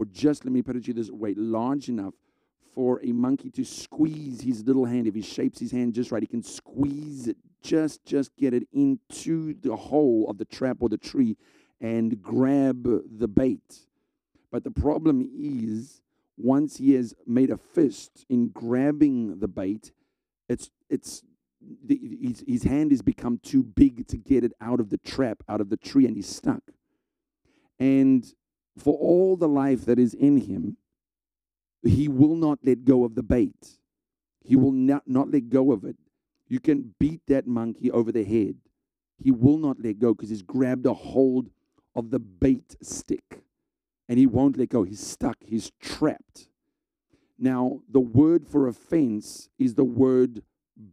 or 0.00 0.06
just 0.06 0.46
let 0.46 0.52
me 0.52 0.62
put 0.62 0.76
it 0.76 0.84
to 0.84 0.88
you 0.88 0.94
this 0.94 1.10
way, 1.10 1.34
large 1.34 1.90
enough 1.90 2.14
for 2.74 3.02
a 3.04 3.12
monkey 3.12 3.50
to 3.50 3.64
squeeze 3.64 4.40
his 4.40 4.64
little 4.64 4.86
hand. 4.86 5.06
If 5.06 5.14
he 5.14 5.20
shapes 5.20 5.60
his 5.60 5.70
hand 5.70 5.92
just 5.92 6.10
right, 6.10 6.22
he 6.22 6.26
can 6.26 6.42
squeeze 6.42 7.28
it, 7.28 7.36
just 7.62 8.02
just 8.06 8.34
get 8.36 8.54
it 8.54 8.66
into 8.72 9.52
the 9.60 9.76
hole 9.76 10.26
of 10.30 10.38
the 10.38 10.46
trap 10.46 10.78
or 10.80 10.88
the 10.88 10.96
tree 10.96 11.36
and 11.82 12.22
grab 12.22 12.88
the 13.18 13.28
bait. 13.28 13.80
But 14.50 14.64
the 14.64 14.70
problem 14.70 15.28
is 15.38 16.00
once 16.38 16.78
he 16.78 16.94
has 16.94 17.14
made 17.26 17.50
a 17.50 17.58
fist 17.58 18.24
in 18.30 18.48
grabbing 18.48 19.38
the 19.38 19.48
bait, 19.48 19.92
it's 20.48 20.70
it's 20.88 21.22
the, 21.84 22.00
his, 22.22 22.42
his 22.48 22.62
hand 22.62 22.90
has 22.92 23.02
become 23.02 23.38
too 23.42 23.62
big 23.62 24.08
to 24.08 24.16
get 24.16 24.44
it 24.44 24.52
out 24.62 24.80
of 24.80 24.88
the 24.88 24.96
trap, 24.96 25.42
out 25.46 25.60
of 25.60 25.68
the 25.68 25.76
tree, 25.76 26.06
and 26.06 26.16
he's 26.16 26.26
stuck. 26.26 26.62
And 27.78 28.24
for 28.80 28.96
all 28.98 29.36
the 29.36 29.48
life 29.48 29.84
that 29.84 29.98
is 29.98 30.14
in 30.14 30.38
him, 30.38 30.76
he 31.82 32.08
will 32.08 32.34
not 32.34 32.58
let 32.64 32.84
go 32.84 33.04
of 33.04 33.14
the 33.14 33.22
bait. 33.22 33.78
He 34.42 34.56
will 34.56 34.72
not, 34.72 35.06
not 35.06 35.30
let 35.30 35.48
go 35.48 35.72
of 35.72 35.84
it. 35.84 35.96
You 36.48 36.60
can 36.60 36.94
beat 36.98 37.20
that 37.28 37.46
monkey 37.46 37.90
over 37.90 38.10
the 38.10 38.24
head. 38.24 38.56
He 39.18 39.30
will 39.30 39.58
not 39.58 39.76
let 39.80 39.98
go 39.98 40.14
because 40.14 40.30
he's 40.30 40.42
grabbed 40.42 40.86
a 40.86 40.94
hold 40.94 41.50
of 41.94 42.10
the 42.10 42.18
bait 42.18 42.76
stick 42.82 43.42
and 44.08 44.18
he 44.18 44.26
won't 44.26 44.56
let 44.56 44.70
go. 44.70 44.82
He's 44.82 45.06
stuck, 45.06 45.36
he's 45.44 45.70
trapped. 45.80 46.48
Now, 47.38 47.80
the 47.88 48.00
word 48.00 48.46
for 48.46 48.66
offense 48.66 49.48
is 49.58 49.74
the 49.74 49.84
word 49.84 50.42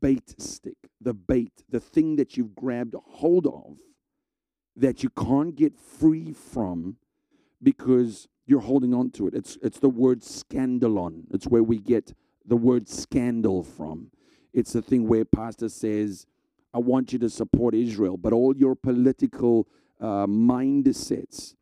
bait 0.02 0.36
stick, 0.40 0.78
the 1.02 1.14
bait, 1.14 1.64
the 1.70 1.80
thing 1.80 2.18
that 2.18 2.38
you've 2.38 2.56
grabbed 2.56 2.94
a 2.94 3.00
hold 3.00 3.48
of 3.48 3.78
that 4.76 5.04
you 5.04 5.10
can't 5.10 5.56
get 5.56 5.78
free 5.78 6.34
from 6.34 6.98
because 7.62 8.28
you're 8.46 8.62
holding 8.62 8.94
on 8.94 9.12
to 9.12 9.28
it. 9.28 9.34
It's, 9.34 9.58
it's 9.62 9.80
the 9.80 9.90
word 9.90 10.22
scandalon. 10.22 11.24
It's 11.32 11.48
where 11.48 11.64
we 11.64 11.80
get 11.80 12.14
the 12.46 12.58
word 12.58 12.88
scandal 12.88 13.64
from. 13.64 14.12
It's 14.54 14.74
the 14.74 14.82
thing 14.82 15.08
where 15.08 15.26
pastor 15.26 15.70
says, 15.70 16.26
I 16.74 16.80
want 16.80 17.14
you 17.14 17.20
to 17.20 17.30
support 17.30 17.76
Israel, 17.76 18.18
but 18.18 18.34
all 18.34 18.56
your 18.56 18.76
political 18.76 19.68
uh, 20.00 20.28
mindsets 20.28 21.56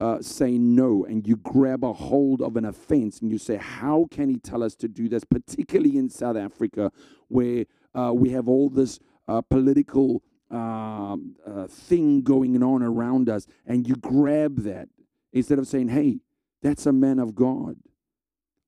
uh, 0.00 0.20
say 0.20 0.58
no 0.58 1.04
and 1.04 1.26
you 1.26 1.36
grab 1.36 1.84
a 1.84 1.92
hold 1.92 2.42
of 2.42 2.56
an 2.56 2.64
offense 2.64 3.20
and 3.20 3.30
you 3.30 3.38
say, 3.38 3.56
How 3.56 4.06
can 4.10 4.28
he 4.28 4.38
tell 4.38 4.62
us 4.62 4.74
to 4.76 4.88
do 4.88 5.08
this? 5.08 5.24
Particularly 5.24 5.96
in 5.96 6.10
South 6.10 6.36
Africa, 6.36 6.90
where 7.28 7.66
uh, 7.94 8.12
we 8.12 8.30
have 8.30 8.48
all 8.48 8.68
this 8.68 8.98
uh, 9.28 9.40
political 9.40 10.22
um, 10.50 11.36
uh, 11.46 11.66
thing 11.66 12.22
going 12.22 12.60
on 12.62 12.82
around 12.82 13.28
us, 13.28 13.46
and 13.66 13.88
you 13.88 13.96
grab 13.96 14.62
that 14.62 14.88
instead 15.34 15.58
of 15.58 15.66
saying, 15.66 15.88
Hey, 15.88 16.20
that's 16.62 16.86
a 16.86 16.92
man 16.92 17.18
of 17.18 17.34
God. 17.34 17.76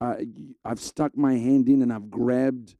I've 0.01 0.81
stuck 0.81 1.17
my 1.17 1.35
hand 1.35 1.71
in 1.71 1.81
and 1.81 1.91
I've 1.91 2.11
grabbed 2.11 2.77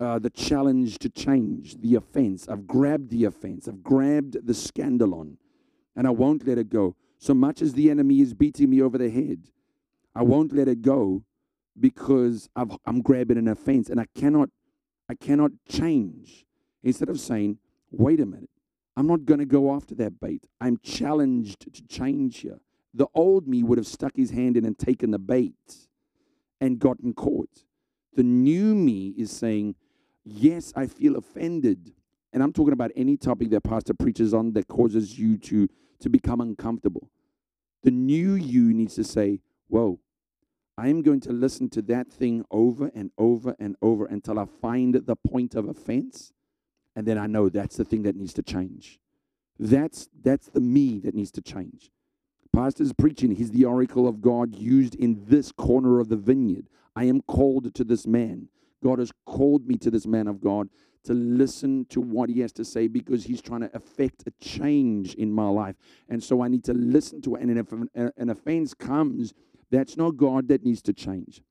uh, 0.00 0.18
the 0.18 0.30
challenge 0.30 0.98
to 0.98 1.10
change, 1.10 1.78
the 1.80 1.94
offense. 1.94 2.48
I've 2.48 2.66
grabbed 2.66 3.10
the 3.10 3.24
offense. 3.24 3.68
I've 3.68 3.82
grabbed 3.82 4.46
the 4.46 4.52
scandalon, 4.52 5.36
and 5.94 6.06
I 6.06 6.10
won't 6.10 6.46
let 6.46 6.56
it 6.56 6.70
go. 6.70 6.96
So 7.18 7.34
much 7.34 7.60
as 7.60 7.74
the 7.74 7.90
enemy 7.90 8.20
is 8.20 8.32
beating 8.32 8.70
me 8.70 8.80
over 8.80 8.96
the 8.96 9.10
head, 9.10 9.48
I 10.14 10.22
won't 10.22 10.52
let 10.52 10.68
it 10.68 10.80
go 10.80 11.24
because 11.78 12.48
i 12.56 12.64
am 12.86 13.02
grabbing 13.02 13.36
an 13.36 13.48
offense 13.48 13.90
and 13.90 14.00
I 14.00 14.06
cannot, 14.14 14.48
I 15.10 15.14
cannot 15.14 15.50
change. 15.68 16.46
Instead 16.82 17.10
of 17.10 17.20
saying, 17.20 17.58
wait 17.90 18.20
a 18.20 18.26
minute, 18.26 18.50
I'm 18.96 19.06
not 19.06 19.26
going 19.26 19.40
to 19.40 19.46
go 19.46 19.74
after 19.74 19.94
that 19.96 20.18
bait. 20.20 20.46
I'm 20.60 20.78
challenged 20.78 21.60
to 21.74 21.82
change 21.82 22.38
here. 22.38 22.60
The 22.96 23.06
old 23.14 23.46
me 23.46 23.62
would 23.62 23.78
have 23.78 23.86
stuck 23.86 24.16
his 24.16 24.30
hand 24.30 24.56
in 24.56 24.64
and 24.64 24.78
taken 24.78 25.10
the 25.10 25.18
bait 25.18 25.88
and 26.60 26.78
gotten 26.78 27.12
caught. 27.12 27.64
The 28.14 28.22
new 28.22 28.74
me 28.74 29.14
is 29.18 29.30
saying, 29.30 29.74
yes, 30.24 30.72
I 30.74 30.86
feel 30.86 31.16
offended. 31.16 31.92
And 32.32 32.42
I'm 32.42 32.52
talking 32.52 32.72
about 32.72 32.90
any 32.96 33.16
topic 33.16 33.50
that 33.50 33.62
pastor 33.62 33.92
preaches 33.94 34.32
on 34.32 34.52
that 34.54 34.66
causes 34.68 35.18
you 35.18 35.36
to 35.38 35.68
to 36.00 36.08
become 36.08 36.40
uncomfortable. 36.40 37.10
The 37.82 37.90
new 37.90 38.34
you 38.34 38.72
needs 38.74 38.94
to 38.96 39.04
say, 39.04 39.40
Whoa, 39.68 40.00
I 40.78 40.88
am 40.88 41.02
going 41.02 41.20
to 41.20 41.32
listen 41.32 41.68
to 41.70 41.82
that 41.82 42.08
thing 42.08 42.44
over 42.50 42.90
and 42.94 43.10
over 43.18 43.56
and 43.58 43.76
over 43.80 44.06
until 44.06 44.38
I 44.38 44.44
find 44.44 44.94
the 44.94 45.16
point 45.16 45.54
of 45.54 45.68
offense. 45.68 46.32
And 46.94 47.06
then 47.06 47.18
I 47.18 47.26
know 47.26 47.48
that's 47.48 47.76
the 47.76 47.84
thing 47.84 48.02
that 48.02 48.16
needs 48.16 48.34
to 48.34 48.42
change. 48.42 49.00
That's, 49.58 50.08
that's 50.22 50.48
the 50.48 50.60
me 50.60 51.00
that 51.00 51.14
needs 51.14 51.30
to 51.32 51.42
change. 51.42 51.90
Pastor's 52.56 52.94
preaching, 52.94 53.32
he's 53.32 53.50
the 53.50 53.66
oracle 53.66 54.08
of 54.08 54.22
God 54.22 54.54
used 54.54 54.94
in 54.94 55.22
this 55.26 55.52
corner 55.52 56.00
of 56.00 56.08
the 56.08 56.16
vineyard. 56.16 56.70
I 56.96 57.04
am 57.04 57.20
called 57.20 57.74
to 57.74 57.84
this 57.84 58.06
man. 58.06 58.48
God 58.82 58.98
has 58.98 59.12
called 59.26 59.68
me 59.68 59.76
to 59.76 59.90
this 59.90 60.06
man 60.06 60.26
of 60.26 60.40
God 60.40 60.70
to 61.04 61.12
listen 61.12 61.84
to 61.90 62.00
what 62.00 62.30
he 62.30 62.40
has 62.40 62.52
to 62.52 62.64
say 62.64 62.88
because 62.88 63.24
he's 63.24 63.42
trying 63.42 63.60
to 63.60 63.76
affect 63.76 64.24
a 64.26 64.30
change 64.42 65.12
in 65.16 65.30
my 65.30 65.46
life. 65.46 65.76
And 66.08 66.24
so 66.24 66.40
I 66.40 66.48
need 66.48 66.64
to 66.64 66.72
listen 66.72 67.20
to 67.22 67.34
it. 67.34 67.42
And 67.42 67.58
if 67.58 67.72
an 67.72 68.30
offense 68.30 68.72
comes, 68.72 69.34
that's 69.70 69.98
not 69.98 70.16
God 70.16 70.48
that 70.48 70.64
needs 70.64 70.80
to 70.82 70.94
change. 70.94 71.42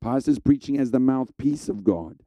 Pastor's 0.00 0.40
preaching 0.40 0.76
as 0.80 0.90
the 0.90 0.98
mouthpiece 0.98 1.68
of 1.68 1.84
God. 1.84 2.18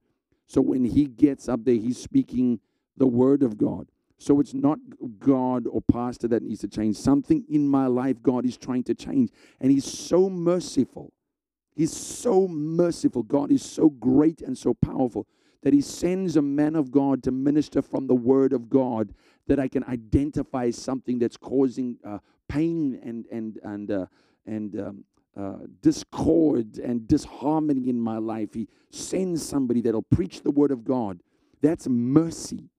So 0.48 0.62
when 0.62 0.86
he 0.86 1.04
gets 1.04 1.50
up 1.50 1.66
there, 1.66 1.76
he's 1.76 1.98
speaking 1.98 2.62
the 2.96 3.08
word 3.08 3.44
of 3.44 3.58
God. 3.58 3.90
So 4.22 4.40
it's 4.40 4.54
not 4.54 4.78
God 5.20 5.66
or 5.68 5.82
pastor 5.82 6.28
that 6.30 6.44
needs 6.44 6.62
to 6.62 6.68
change. 6.68 6.96
Something 6.96 7.44
in 7.50 7.68
my 7.68 7.88
life, 7.88 8.22
God 8.22 8.46
is 8.46 8.58
trying 8.58 8.84
to 8.84 8.94
change. 8.94 9.32
And 9.60 9.72
he's 9.72 9.86
so 9.86 10.30
merciful 10.30 11.12
He's 11.76 11.96
so 11.96 12.48
merciful. 12.48 13.24
God 13.24 13.52
is 13.52 13.64
so 13.64 13.90
great 13.90 14.42
and 14.42 14.58
so 14.58 14.74
powerful 14.74 15.26
that 15.64 15.74
He 15.74 15.82
sends 15.82 16.36
a 16.36 16.42
man 16.42 16.76
of 16.76 16.92
God 16.92 17.24
to 17.24 17.32
minister 17.32 17.82
from 17.82 18.08
the 18.08 18.16
Word 18.16 18.54
of 18.54 18.70
God 18.70 19.14
that 19.48 19.60
I 19.60 19.68
can 19.68 19.84
identify 19.86 20.70
something 20.72 21.20
that's 21.20 21.38
causing 21.38 21.98
uh, 22.06 22.20
pain 22.48 23.00
and 23.04 23.26
and 23.32 23.60
and 23.64 23.92
uh, 23.92 24.06
and 24.46 24.80
um, 24.80 25.06
uh, 25.38 25.66
discord 25.82 26.78
and 26.78 27.08
disharmony 27.08 27.90
in 27.90 28.00
my 28.00 28.18
life. 28.18 28.54
He 28.54 28.68
sends 28.90 29.44
somebody 29.44 29.82
that'll 29.82 30.02
preach 30.02 30.42
the 30.42 30.52
Word 30.52 30.72
of 30.72 30.84
God. 30.84 31.22
That's 31.62 31.88
mercy. 31.88 32.70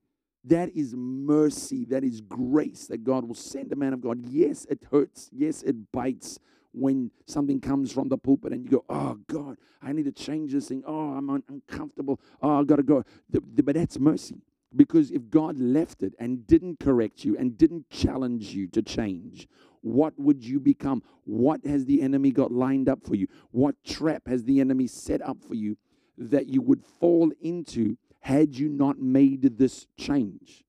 That 0.44 0.70
is 0.76 0.94
mercy. 0.96 1.84
That 1.86 2.04
is 2.04 2.20
grace 2.20 2.86
that 2.88 3.04
God 3.04 3.26
will 3.26 3.34
send 3.34 3.72
a 3.72 3.76
man 3.76 3.92
of 3.92 4.00
God. 4.00 4.26
Yes, 4.26 4.66
it 4.70 4.80
hurts. 4.90 5.30
Yes, 5.32 5.62
it 5.62 5.92
bites 5.92 6.40
when 6.72 7.10
something 7.26 7.60
comes 7.60 7.92
from 7.92 8.08
the 8.08 8.18
pulpit 8.18 8.52
and 8.52 8.64
you 8.64 8.70
go, 8.70 8.84
Oh, 8.88 9.18
God, 9.28 9.58
I 9.82 9.92
need 9.92 10.04
to 10.06 10.12
change 10.12 10.52
this 10.52 10.68
thing. 10.68 10.82
Oh, 10.86 11.12
I'm 11.12 11.30
un- 11.30 11.44
uncomfortable. 11.48 12.20
Oh, 12.42 12.60
I 12.60 12.64
got 12.64 12.76
to 12.76 12.82
go. 12.82 13.04
But 13.30 13.74
that's 13.74 13.98
mercy. 13.98 14.42
Because 14.74 15.10
if 15.10 15.30
God 15.30 15.58
left 15.58 16.02
it 16.02 16.14
and 16.18 16.46
didn't 16.46 16.80
correct 16.80 17.24
you 17.24 17.36
and 17.36 17.58
didn't 17.58 17.90
challenge 17.90 18.54
you 18.54 18.66
to 18.68 18.82
change, 18.82 19.48
what 19.82 20.18
would 20.18 20.44
you 20.44 20.60
become? 20.60 21.02
What 21.24 21.64
has 21.66 21.84
the 21.84 22.02
enemy 22.02 22.32
got 22.32 22.52
lined 22.52 22.88
up 22.88 23.04
for 23.04 23.14
you? 23.14 23.28
What 23.50 23.76
trap 23.84 24.28
has 24.28 24.44
the 24.44 24.60
enemy 24.60 24.86
set 24.86 25.22
up 25.22 25.38
for 25.46 25.54
you 25.54 25.76
that 26.18 26.48
you 26.48 26.62
would 26.62 26.82
fall 26.84 27.32
into 27.42 27.96
had 28.22 28.56
you 28.56 28.68
not 28.68 29.00
made 29.00 29.58
this 29.58 29.86
change. 29.96 30.64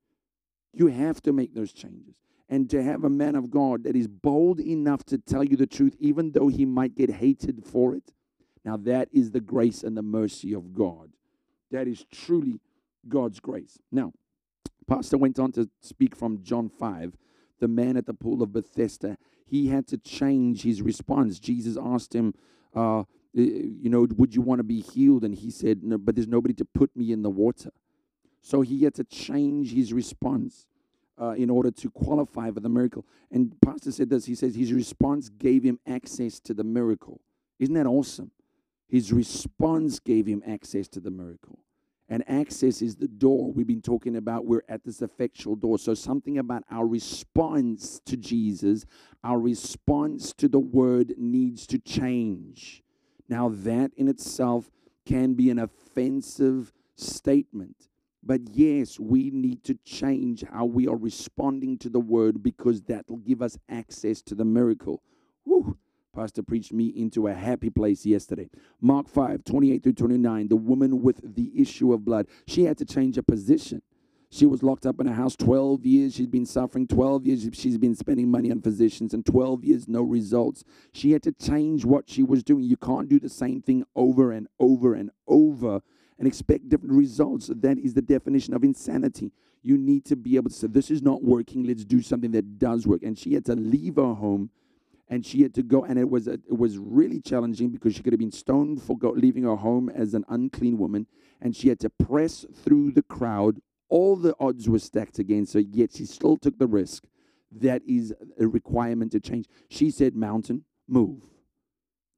You 0.74 0.88
have 0.88 1.22
to 1.22 1.32
make 1.32 1.54
those 1.54 1.72
changes. 1.72 2.16
And 2.50 2.70
to 2.72 2.84
have 2.84 3.04
a 3.04 3.10
man 3.10 3.36
of 3.36 3.52
God 3.52 3.84
that 3.84 3.96
is 3.96 4.08
bold 4.08 4.60
enough 4.60 5.04
to 5.06 5.18
tell 5.20 5.44
you 5.44 5.56
the 5.56 5.68
truth, 5.68 5.96
even 6.00 6.32
though 6.32 6.48
he 6.48 6.66
might 6.66 6.96
get 6.96 7.12
hated 7.12 7.64
for 7.64 7.96
it. 7.96 8.12
Now, 8.66 8.78
that 8.78 9.10
is 9.12 9.32
the 9.32 9.40
grace 9.40 9.84
and 9.84 9.96
the 9.96 10.02
mercy 10.02 10.54
of 10.54 10.74
God. 10.74 11.12
That 11.72 11.88
is 11.88 12.06
truly 12.12 12.60
God's 13.08 13.40
grace. 13.40 13.78
Now, 13.92 14.14
Pastor 14.88 15.18
went 15.18 15.38
on 15.38 15.52
to 15.54 15.70
speak 15.80 16.16
from 16.16 16.42
John 16.44 16.70
5, 16.70 17.16
the 17.60 17.68
man 17.68 17.98
at 17.98 18.08
the 18.08 18.14
pool 18.14 18.42
of 18.42 18.52
Bethesda. 18.52 19.18
He 19.46 19.68
had 19.68 19.88
to 19.88 19.98
change 19.98 20.64
his 20.64 20.82
response. 20.82 21.40
Jesus 21.40 21.78
asked 21.80 22.14
him, 22.14 22.34
uh, 22.76 23.04
you 23.34 23.90
know, 23.90 24.08
would 24.16 24.36
you 24.36 24.42
want 24.42 24.60
to 24.60 24.64
be 24.64 24.82
healed? 24.82 25.24
And 25.24 25.34
he 25.34 25.50
said, 25.50 25.84
no, 25.84 25.98
but 25.98 26.16
there's 26.16 26.28
nobody 26.28 26.54
to 26.56 26.66
put 26.66 26.96
me 26.96 27.12
in 27.12 27.24
the 27.24 27.30
water. 27.30 27.72
So 28.42 28.62
he 28.62 28.84
had 28.84 28.94
to 28.96 29.04
change 29.04 29.74
his 29.74 29.94
response 29.94 30.68
uh, 31.20 31.32
in 31.32 31.50
order 31.50 31.72
to 31.72 31.90
qualify 31.90 32.52
for 32.52 32.60
the 32.60 32.70
miracle. 32.70 33.06
And 33.32 33.56
Pastor 33.62 33.92
said 33.92 34.10
this 34.10 34.26
he 34.26 34.36
says 34.36 34.56
his 34.56 34.74
response 34.74 35.30
gave 35.30 35.64
him 35.64 35.80
access 35.88 36.40
to 36.42 36.54
the 36.54 36.64
miracle. 36.64 37.22
Isn't 37.60 37.76
that 37.76 37.86
awesome? 37.86 38.32
His 38.88 39.12
response 39.12 40.00
gave 40.00 40.28
him 40.28 40.44
access 40.46 40.88
to 40.90 41.00
the 41.00 41.12
miracle. 41.12 41.60
And 42.10 42.24
access 42.30 42.82
is 42.82 42.98
the 42.98 43.08
door. 43.08 43.52
We've 43.52 43.66
been 43.66 43.82
talking 43.82 44.18
about 44.18 44.46
we're 44.46 44.64
at 44.68 44.84
this 44.84 45.02
effectual 45.02 45.56
door. 45.56 45.80
So, 45.80 45.94
something 45.94 46.38
about 46.38 46.64
our 46.70 46.86
response 46.86 48.02
to 48.06 48.18
Jesus, 48.18 48.86
our 49.24 49.40
response 49.40 50.34
to 50.34 50.48
the 50.48 50.60
word 50.60 51.14
needs 51.18 51.66
to 51.68 51.80
change. 51.80 52.84
Now, 53.30 53.50
that 53.50 53.92
in 53.96 54.08
itself 54.08 54.70
can 55.06 55.34
be 55.34 55.50
an 55.50 55.60
offensive 55.60 56.72
statement. 56.96 57.90
But 58.26 58.42
yes, 58.54 59.00
we 59.00 59.32
need 59.32 59.64
to 59.66 59.78
change 59.84 60.44
how 60.50 60.66
we 60.66 60.88
are 60.88 60.96
responding 60.96 61.78
to 61.80 61.90
the 61.90 62.00
word 62.00 62.42
because 62.42 62.82
that 62.84 63.10
will 63.10 63.18
give 63.18 63.42
us 63.42 63.58
access 63.70 64.22
to 64.24 64.36
the 64.36 64.46
miracle. 64.46 65.04
Whew. 65.44 65.78
Pastor 66.16 66.44
preached 66.44 66.72
me 66.72 66.88
into 66.88 67.28
a 67.28 67.34
happy 67.34 67.72
place 67.72 68.06
yesterday. 68.06 68.50
Mark 68.80 69.10
5, 69.10 69.44
28 69.44 69.82
through 69.82 69.94
29, 69.94 70.48
the 70.48 70.56
woman 70.56 71.02
with 71.02 71.36
the 71.36 71.52
issue 71.60 71.92
of 71.92 72.06
blood, 72.06 72.28
she 72.46 72.66
had 72.66 72.78
to 72.78 72.86
change 72.86 73.16
her 73.16 73.24
position. 73.24 73.82
She 74.34 74.48
was 74.48 74.64
locked 74.64 74.88
up 74.88 75.00
in 75.00 75.06
a 75.06 75.14
house 75.14 75.36
12 75.36 75.86
years. 75.86 76.16
She's 76.16 76.26
been 76.26 76.48
suffering 76.48 76.88
12 76.88 77.28
years. 77.28 77.48
She's 77.54 77.78
been 77.78 77.94
spending 77.94 78.32
money 78.32 78.50
on 78.50 78.62
physicians 78.62 79.14
and 79.14 79.24
12 79.24 79.64
years, 79.64 79.88
no 79.88 80.02
results. 80.02 80.64
She 80.92 81.12
had 81.12 81.22
to 81.24 81.32
change 81.34 81.86
what 81.86 82.10
she 82.10 82.24
was 82.24 82.44
doing. 82.44 82.64
You 82.64 82.76
can't 82.76 83.08
do 83.08 83.20
the 83.20 83.30
same 83.30 83.62
thing 83.62 83.86
over 83.96 84.32
and 84.32 84.48
over 84.60 84.96
and 84.96 85.12
over 85.28 85.84
and 86.18 86.28
expect 86.28 86.68
different 86.68 86.96
results. 86.96 87.52
That 87.54 87.78
is 87.78 87.94
the 87.94 88.02
definition 88.02 88.56
of 88.56 88.64
insanity. 88.64 89.32
You 89.62 89.78
need 89.78 90.04
to 90.06 90.16
be 90.16 90.36
able 90.36 90.50
to 90.50 90.56
say, 90.56 90.66
This 90.66 90.90
is 90.90 91.04
not 91.04 91.24
working. 91.24 91.68
Let's 91.68 91.86
do 91.86 92.02
something 92.02 92.32
that 92.32 92.58
does 92.58 92.88
work. 92.88 93.04
And 93.04 93.16
she 93.16 93.36
had 93.36 93.46
to 93.46 93.56
leave 93.56 93.98
her 93.98 94.16
home 94.16 94.50
and 95.10 95.24
she 95.24 95.44
had 95.44 95.54
to 95.54 95.62
go 95.62 95.84
and 95.84 96.00
it 96.00 96.10
was 96.10 96.28
a, 96.28 96.34
it 96.34 96.58
was 96.58 96.80
really 96.80 97.22
challenging 97.22 97.70
because 97.70 97.94
she 97.94 98.02
could 98.02 98.14
have 98.14 98.20
been 98.20 98.32
stoned 98.32 98.82
for 98.82 98.98
go, 98.98 99.12
leaving 99.12 99.44
her 99.44 99.58
home 99.58 99.90
as 99.90 100.16
an 100.16 100.26
unclean 100.28 100.80
woman 100.80 101.06
and 101.40 101.56
she 101.56 101.70
had 101.70 101.80
to 101.82 101.90
press 101.92 102.48
through 102.64 102.90
the 102.90 103.04
crowd 103.04 103.62
all 103.94 104.16
the 104.16 104.36
odds 104.40 104.68
were 104.68 104.80
stacked 104.80 105.20
against 105.20 105.54
her, 105.54 105.60
yet 105.60 105.92
she 105.96 106.06
still 106.06 106.36
took 106.36 106.58
the 106.58 106.66
risk. 106.66 107.04
That 107.52 107.84
is 107.88 108.12
a 108.40 108.48
requirement 108.48 109.12
to 109.12 109.20
change. 109.20 109.46
She 109.70 109.92
said, 109.92 110.16
Mountain, 110.16 110.64
move. 110.88 111.22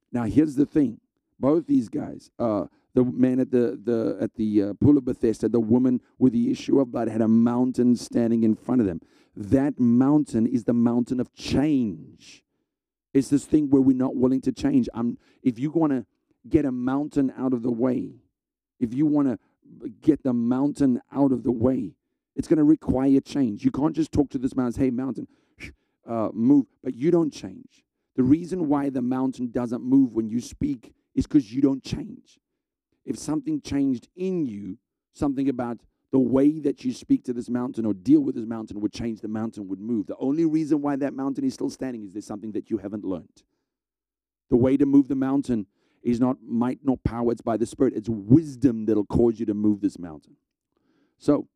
Now, 0.09 0.23
here's 0.23 0.55
the 0.55 0.65
thing 0.65 1.01
both 1.37 1.67
these 1.67 1.89
guys, 1.89 2.31
uh, 2.39 2.67
the 2.93 3.03
man 3.03 3.41
at 3.41 3.51
the, 3.51 3.77
the, 3.83 4.17
at 4.21 4.33
the 4.35 4.63
uh, 4.63 4.73
pool 4.75 4.97
of 4.97 5.03
Bethesda, 5.03 5.49
the 5.49 5.59
woman 5.59 5.99
with 6.17 6.31
the 6.31 6.49
issue 6.49 6.79
of 6.79 6.93
blood, 6.93 7.09
had 7.09 7.19
a 7.19 7.27
mountain 7.27 7.97
standing 7.97 8.45
in 8.45 8.55
front 8.55 8.79
of 8.79 8.87
them. 8.87 9.01
That 9.35 9.77
mountain 9.77 10.47
is 10.47 10.63
the 10.63 10.73
mountain 10.73 11.19
of 11.19 11.33
change. 11.33 12.45
It's 13.13 13.27
this 13.27 13.43
thing 13.43 13.69
where 13.69 13.81
we're 13.81 13.97
not 13.97 14.15
willing 14.15 14.39
to 14.41 14.53
change. 14.53 14.87
I'm, 14.93 15.17
if 15.43 15.59
you 15.59 15.71
want 15.71 15.91
to 15.91 16.05
get 16.47 16.63
a 16.63 16.71
mountain 16.71 17.33
out 17.37 17.51
of 17.51 17.63
the 17.63 17.71
way, 17.71 18.13
if 18.79 18.93
you 18.93 19.05
want 19.05 19.27
to 19.27 19.37
get 20.01 20.23
the 20.23 20.33
mountain 20.33 21.01
out 21.11 21.31
of 21.31 21.43
the 21.43 21.51
way. 21.51 21.95
It's 22.35 22.47
going 22.47 22.57
to 22.57 22.63
require 22.63 23.19
change. 23.19 23.63
You 23.63 23.71
can't 23.71 23.95
just 23.95 24.11
talk 24.11 24.29
to 24.31 24.37
this 24.37 24.55
mountain, 24.55 24.83
hey, 24.83 24.89
mountain, 24.91 25.27
uh, 26.07 26.29
move, 26.33 26.65
but 26.83 26.95
you 26.95 27.11
don't 27.11 27.31
change. 27.31 27.83
The 28.15 28.23
reason 28.23 28.67
why 28.67 28.89
the 28.89 29.01
mountain 29.01 29.51
doesn't 29.51 29.83
move 29.83 30.13
when 30.13 30.29
you 30.29 30.39
speak 30.39 30.93
is 31.13 31.25
because 31.25 31.53
you 31.53 31.61
don't 31.61 31.83
change. 31.83 32.39
If 33.05 33.17
something 33.17 33.61
changed 33.61 34.07
in 34.15 34.45
you, 34.45 34.77
something 35.13 35.49
about 35.49 35.79
the 36.11 36.19
way 36.19 36.59
that 36.59 36.85
you 36.85 36.93
speak 36.93 37.23
to 37.25 37.33
this 37.33 37.49
mountain 37.49 37.85
or 37.85 37.93
deal 37.93 38.21
with 38.21 38.35
this 38.35 38.45
mountain 38.45 38.79
would 38.81 38.93
change, 38.93 39.21
the 39.21 39.27
mountain 39.27 39.67
would 39.67 39.79
move. 39.79 40.07
The 40.07 40.17
only 40.17 40.45
reason 40.45 40.81
why 40.81 40.95
that 40.97 41.13
mountain 41.13 41.43
is 41.43 41.53
still 41.53 41.69
standing 41.69 42.03
is 42.03 42.13
there's 42.13 42.25
something 42.25 42.53
that 42.53 42.69
you 42.69 42.77
haven't 42.77 43.03
learned. 43.03 43.43
The 44.49 44.57
way 44.57 44.77
to 44.77 44.85
move 44.85 45.07
the 45.07 45.15
mountain 45.15 45.67
is 46.05 46.19
not 46.19 46.37
might 46.47 46.79
nor 46.83 46.97
power, 46.97 47.31
it's 47.31 47.41
by 47.41 47.57
the 47.57 47.65
Spirit. 47.65 47.95
It's 47.95 48.07
wisdom 48.07 48.85
that'll 48.85 49.07
cause 49.07 49.39
you 49.39 49.45
to 49.47 49.55
move 49.55 49.81
this 49.81 49.97
mountain. 49.97 50.35
So, 51.17 51.47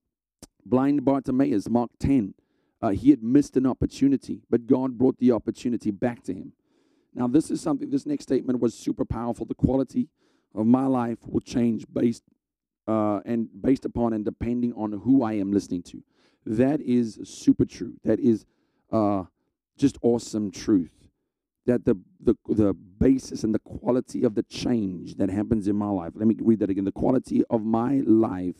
blind 0.65 1.05
Bartimaeus, 1.05 1.69
Mark 1.69 1.91
10, 1.99 2.33
uh, 2.81 2.89
he 2.89 3.11
had 3.11 3.21
missed 3.21 3.55
an 3.57 3.67
opportunity, 3.67 4.41
but 4.49 4.65
God 4.65 4.97
brought 4.97 5.19
the 5.19 5.31
opportunity 5.31 5.91
back 5.91 6.23
to 6.23 6.33
him. 6.33 6.53
Now, 7.13 7.27
this 7.27 7.51
is 7.51 7.61
something, 7.61 7.91
this 7.91 8.07
next 8.07 8.23
statement 8.23 8.59
was 8.59 8.73
super 8.73 9.05
powerful. 9.05 9.45
The 9.45 9.53
quality 9.53 10.09
of 10.55 10.65
my 10.65 10.87
life 10.87 11.19
will 11.27 11.41
change 11.41 11.85
based 11.91 12.23
uh, 12.87 13.19
and 13.25 13.49
based 13.61 13.85
upon 13.85 14.13
and 14.13 14.25
depending 14.25 14.73
on 14.73 14.93
who 14.93 15.21
I 15.21 15.33
am 15.33 15.51
listening 15.51 15.83
to. 15.83 16.03
That 16.47 16.81
is 16.81 17.19
super 17.23 17.65
true. 17.65 17.93
That 18.03 18.19
is 18.19 18.45
uh, 18.91 19.25
just 19.77 19.99
awesome 20.01 20.49
truth 20.49 20.98
that 21.69 21.85
the, 21.85 21.95
the, 22.19 22.35
the 22.47 22.73
basis 22.73 23.43
and 23.43 23.53
the 23.53 23.59
quality 23.59 24.23
of 24.23 24.33
the 24.33 24.41
change 24.41 25.15
that 25.17 25.29
happens 25.29 25.67
in 25.67 25.75
my 25.75 25.89
life, 25.89 26.13
let 26.15 26.27
me 26.27 26.35
read 26.39 26.59
that 26.59 26.69
again. 26.71 26.83
The 26.83 26.91
quality 26.91 27.43
of 27.47 27.63
my 27.63 28.01
life 28.07 28.55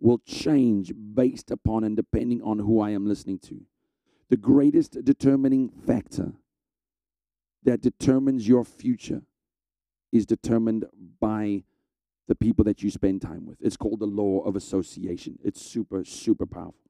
will 0.00 0.18
change 0.18 0.92
based 1.14 1.52
upon 1.52 1.84
and 1.84 1.94
depending 1.94 2.42
on 2.42 2.58
who 2.58 2.80
I 2.80 2.90
am 2.90 3.06
listening 3.06 3.38
to. 3.40 3.60
The 4.28 4.36
greatest 4.36 5.04
determining 5.04 5.68
factor 5.68 6.32
that 7.62 7.80
determines 7.80 8.48
your 8.48 8.64
future 8.64 9.22
is 10.10 10.26
determined 10.26 10.84
by 11.20 11.62
the 12.26 12.34
people 12.34 12.64
that 12.64 12.82
you 12.82 12.90
spend 12.90 13.22
time 13.22 13.46
with. 13.46 13.58
It's 13.60 13.76
called 13.76 14.00
the 14.00 14.06
law 14.06 14.40
of 14.40 14.56
association. 14.56 15.38
It's 15.44 15.62
super, 15.62 16.04
super 16.04 16.44
powerful. 16.44 16.85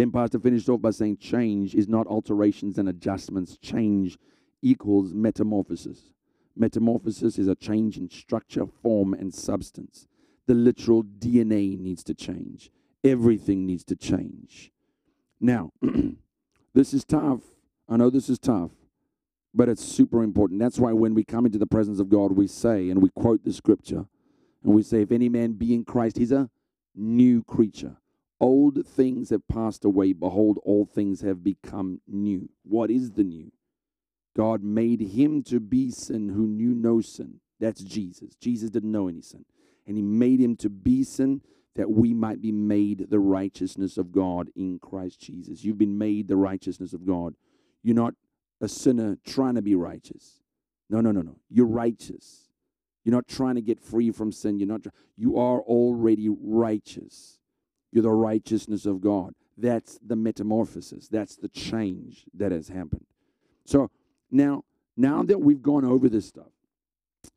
Then 0.00 0.12
Pastor 0.12 0.38
finished 0.38 0.66
off 0.70 0.80
by 0.80 0.92
saying 0.92 1.18
change 1.18 1.74
is 1.74 1.86
not 1.86 2.06
alterations 2.06 2.78
and 2.78 2.88
adjustments. 2.88 3.58
Change 3.58 4.16
equals 4.62 5.12
metamorphosis. 5.12 6.14
Metamorphosis 6.56 7.38
is 7.38 7.48
a 7.48 7.54
change 7.54 7.98
in 7.98 8.08
structure, 8.08 8.64
form, 8.64 9.12
and 9.12 9.34
substance. 9.34 10.06
The 10.46 10.54
literal 10.54 11.04
DNA 11.04 11.78
needs 11.78 12.02
to 12.04 12.14
change. 12.14 12.70
Everything 13.04 13.66
needs 13.66 13.84
to 13.84 13.94
change. 13.94 14.72
Now, 15.38 15.70
this 16.74 16.94
is 16.94 17.04
tough. 17.04 17.42
I 17.86 17.98
know 17.98 18.08
this 18.08 18.30
is 18.30 18.38
tough, 18.38 18.70
but 19.52 19.68
it's 19.68 19.84
super 19.84 20.22
important. 20.22 20.60
That's 20.60 20.78
why 20.78 20.94
when 20.94 21.12
we 21.12 21.24
come 21.24 21.44
into 21.44 21.58
the 21.58 21.66
presence 21.66 22.00
of 22.00 22.08
God, 22.08 22.32
we 22.32 22.46
say, 22.46 22.88
and 22.88 23.02
we 23.02 23.10
quote 23.10 23.44
the 23.44 23.52
scripture, 23.52 24.06
and 24.64 24.74
we 24.74 24.82
say, 24.82 25.02
If 25.02 25.12
any 25.12 25.28
man 25.28 25.52
be 25.52 25.74
in 25.74 25.84
Christ, 25.84 26.16
he's 26.16 26.32
a 26.32 26.48
new 26.94 27.42
creature. 27.42 27.99
Old 28.40 28.86
things 28.86 29.30
have 29.30 29.46
passed 29.48 29.84
away. 29.84 30.12
Behold, 30.14 30.58
all 30.64 30.86
things 30.86 31.20
have 31.20 31.44
become 31.44 32.00
new. 32.08 32.48
What 32.62 32.90
is 32.90 33.12
the 33.12 33.24
new? 33.24 33.52
God 34.36 34.62
made 34.62 35.00
him 35.00 35.42
to 35.44 35.60
be 35.60 35.90
sin 35.90 36.30
who 36.30 36.46
knew 36.46 36.74
no 36.74 37.00
sin. 37.00 37.40
That's 37.58 37.82
Jesus. 37.82 38.34
Jesus 38.36 38.70
didn't 38.70 38.92
know 38.92 39.08
any 39.08 39.20
sin. 39.20 39.44
And 39.86 39.96
he 39.96 40.02
made 40.02 40.40
him 40.40 40.56
to 40.56 40.70
be 40.70 41.04
sin 41.04 41.42
that 41.76 41.90
we 41.90 42.14
might 42.14 42.40
be 42.40 42.52
made 42.52 43.10
the 43.10 43.18
righteousness 43.18 43.98
of 43.98 44.12
God 44.12 44.50
in 44.56 44.78
Christ 44.78 45.20
Jesus. 45.20 45.64
You've 45.64 45.78
been 45.78 45.98
made 45.98 46.28
the 46.28 46.36
righteousness 46.36 46.92
of 46.92 47.06
God. 47.06 47.34
You're 47.82 47.94
not 47.94 48.14
a 48.60 48.68
sinner 48.68 49.18
trying 49.24 49.54
to 49.56 49.62
be 49.62 49.74
righteous. 49.74 50.40
No, 50.88 51.00
no, 51.00 51.12
no, 51.12 51.22
no. 51.22 51.36
You're 51.48 51.66
righteous. 51.66 52.48
You're 53.04 53.14
not 53.14 53.28
trying 53.28 53.54
to 53.54 53.62
get 53.62 53.80
free 53.80 54.10
from 54.10 54.32
sin. 54.32 54.58
You're 54.58 54.68
not. 54.68 54.86
You 55.16 55.38
are 55.38 55.60
already 55.60 56.28
righteous. 56.28 57.39
You're 57.92 58.02
the 58.02 58.10
righteousness 58.10 58.86
of 58.86 59.00
God. 59.00 59.34
That's 59.56 59.98
the 60.04 60.16
metamorphosis. 60.16 61.08
That's 61.08 61.36
the 61.36 61.48
change 61.48 62.24
that 62.34 62.52
has 62.52 62.68
happened. 62.68 63.04
So 63.64 63.90
now, 64.30 64.64
now 64.96 65.22
that 65.22 65.40
we've 65.40 65.62
gone 65.62 65.84
over 65.84 66.08
this 66.08 66.26
stuff 66.26 66.52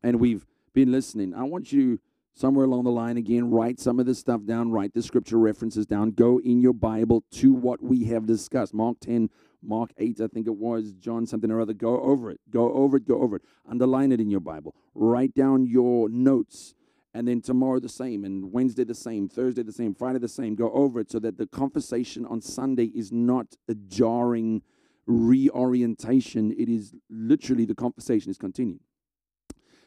and 0.02 0.20
we've 0.20 0.46
been 0.72 0.90
listening, 0.90 1.34
I 1.34 1.42
want 1.42 1.72
you 1.72 1.98
somewhere 2.34 2.64
along 2.64 2.84
the 2.84 2.90
line 2.90 3.16
again 3.16 3.50
write 3.50 3.78
some 3.78 4.00
of 4.00 4.06
this 4.06 4.18
stuff 4.18 4.44
down 4.44 4.70
write 4.70 4.92
the 4.92 5.02
scripture 5.02 5.38
references 5.38 5.86
down 5.86 6.10
go 6.10 6.40
in 6.40 6.60
your 6.60 6.74
bible 6.74 7.22
to 7.30 7.52
what 7.52 7.80
we 7.82 8.04
have 8.04 8.26
discussed 8.26 8.74
mark 8.74 8.98
10 9.00 9.30
mark 9.62 9.92
8 9.96 10.20
i 10.20 10.26
think 10.26 10.46
it 10.46 10.56
was 10.56 10.92
john 10.94 11.26
something 11.26 11.50
or 11.50 11.60
other 11.60 11.72
go 11.72 12.00
over 12.00 12.30
it 12.30 12.40
go 12.50 12.72
over 12.72 12.96
it 12.96 13.06
go 13.06 13.20
over 13.20 13.36
it 13.36 13.42
underline 13.68 14.10
it 14.10 14.20
in 14.20 14.30
your 14.30 14.40
bible 14.40 14.74
write 14.94 15.32
down 15.32 15.64
your 15.64 16.08
notes 16.08 16.74
and 17.14 17.26
then 17.26 17.40
tomorrow 17.40 17.78
the 17.78 17.88
same 17.88 18.24
and 18.24 18.52
wednesday 18.52 18.84
the 18.84 18.94
same 18.94 19.28
thursday 19.28 19.62
the 19.62 19.72
same 19.72 19.94
friday 19.94 20.18
the 20.18 20.28
same 20.28 20.54
go 20.54 20.70
over 20.72 21.00
it 21.00 21.10
so 21.10 21.18
that 21.18 21.38
the 21.38 21.46
conversation 21.46 22.26
on 22.26 22.40
sunday 22.40 22.86
is 22.86 23.12
not 23.12 23.54
a 23.68 23.74
jarring 23.74 24.62
reorientation 25.06 26.52
it 26.52 26.68
is 26.68 26.94
literally 27.08 27.64
the 27.64 27.74
conversation 27.74 28.30
is 28.30 28.38
continuing 28.38 28.80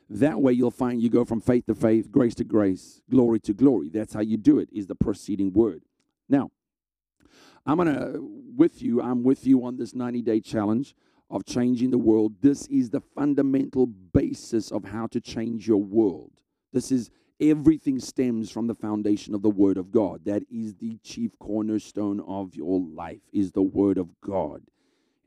that 0.10 0.40
way 0.40 0.54
you'll 0.54 0.72
find 0.72 1.02
you 1.02 1.10
go 1.10 1.26
from 1.26 1.42
faith 1.42 1.66
to 1.66 1.76
faith, 1.76 2.12
grace 2.12 2.34
to 2.36 2.46
grace, 2.46 3.02
glory 3.10 3.40
to 3.42 3.54
glory. 3.54 3.90
That's 3.90 4.14
how 4.14 4.22
you 4.22 4.38
do 4.38 4.58
it, 4.60 4.70
is 4.72 4.88
the 4.88 4.96
preceding 4.96 5.52
word. 5.52 5.82
Now, 6.30 6.52
I'm 7.66 7.78
going 7.78 7.94
to, 7.94 8.26
with 8.56 8.82
you, 8.82 9.02
I'm 9.02 9.24
with 9.24 9.46
you 9.46 9.66
on 9.66 9.76
this 9.76 9.94
90 9.94 10.22
day 10.22 10.40
challenge 10.40 10.96
of 11.30 11.46
changing 11.46 11.92
the 11.92 11.98
world. 11.98 12.36
This 12.42 12.68
is 12.68 12.90
the 12.90 13.02
fundamental 13.02 13.86
basis 13.86 14.72
of 14.72 14.86
how 14.86 15.08
to 15.08 15.20
change 15.20 15.68
your 15.68 15.84
world. 15.84 16.32
This 16.74 16.92
is 16.92 17.10
everything 17.40 18.00
stems 18.00 18.50
from 18.50 18.68
the 18.68 18.76
foundation 18.76 19.34
of 19.36 19.42
the 19.42 19.50
word 19.50 19.78
of 19.78 19.92
God. 19.92 20.22
That 20.26 20.44
is 20.52 20.76
the 20.76 20.98
chief 21.04 21.38
cornerstone 21.40 22.20
of 22.22 22.56
your 22.56 22.82
life 22.82 23.22
is 23.32 23.52
the 23.52 23.62
word 23.62 23.98
of 23.98 24.10
God. 24.22 24.64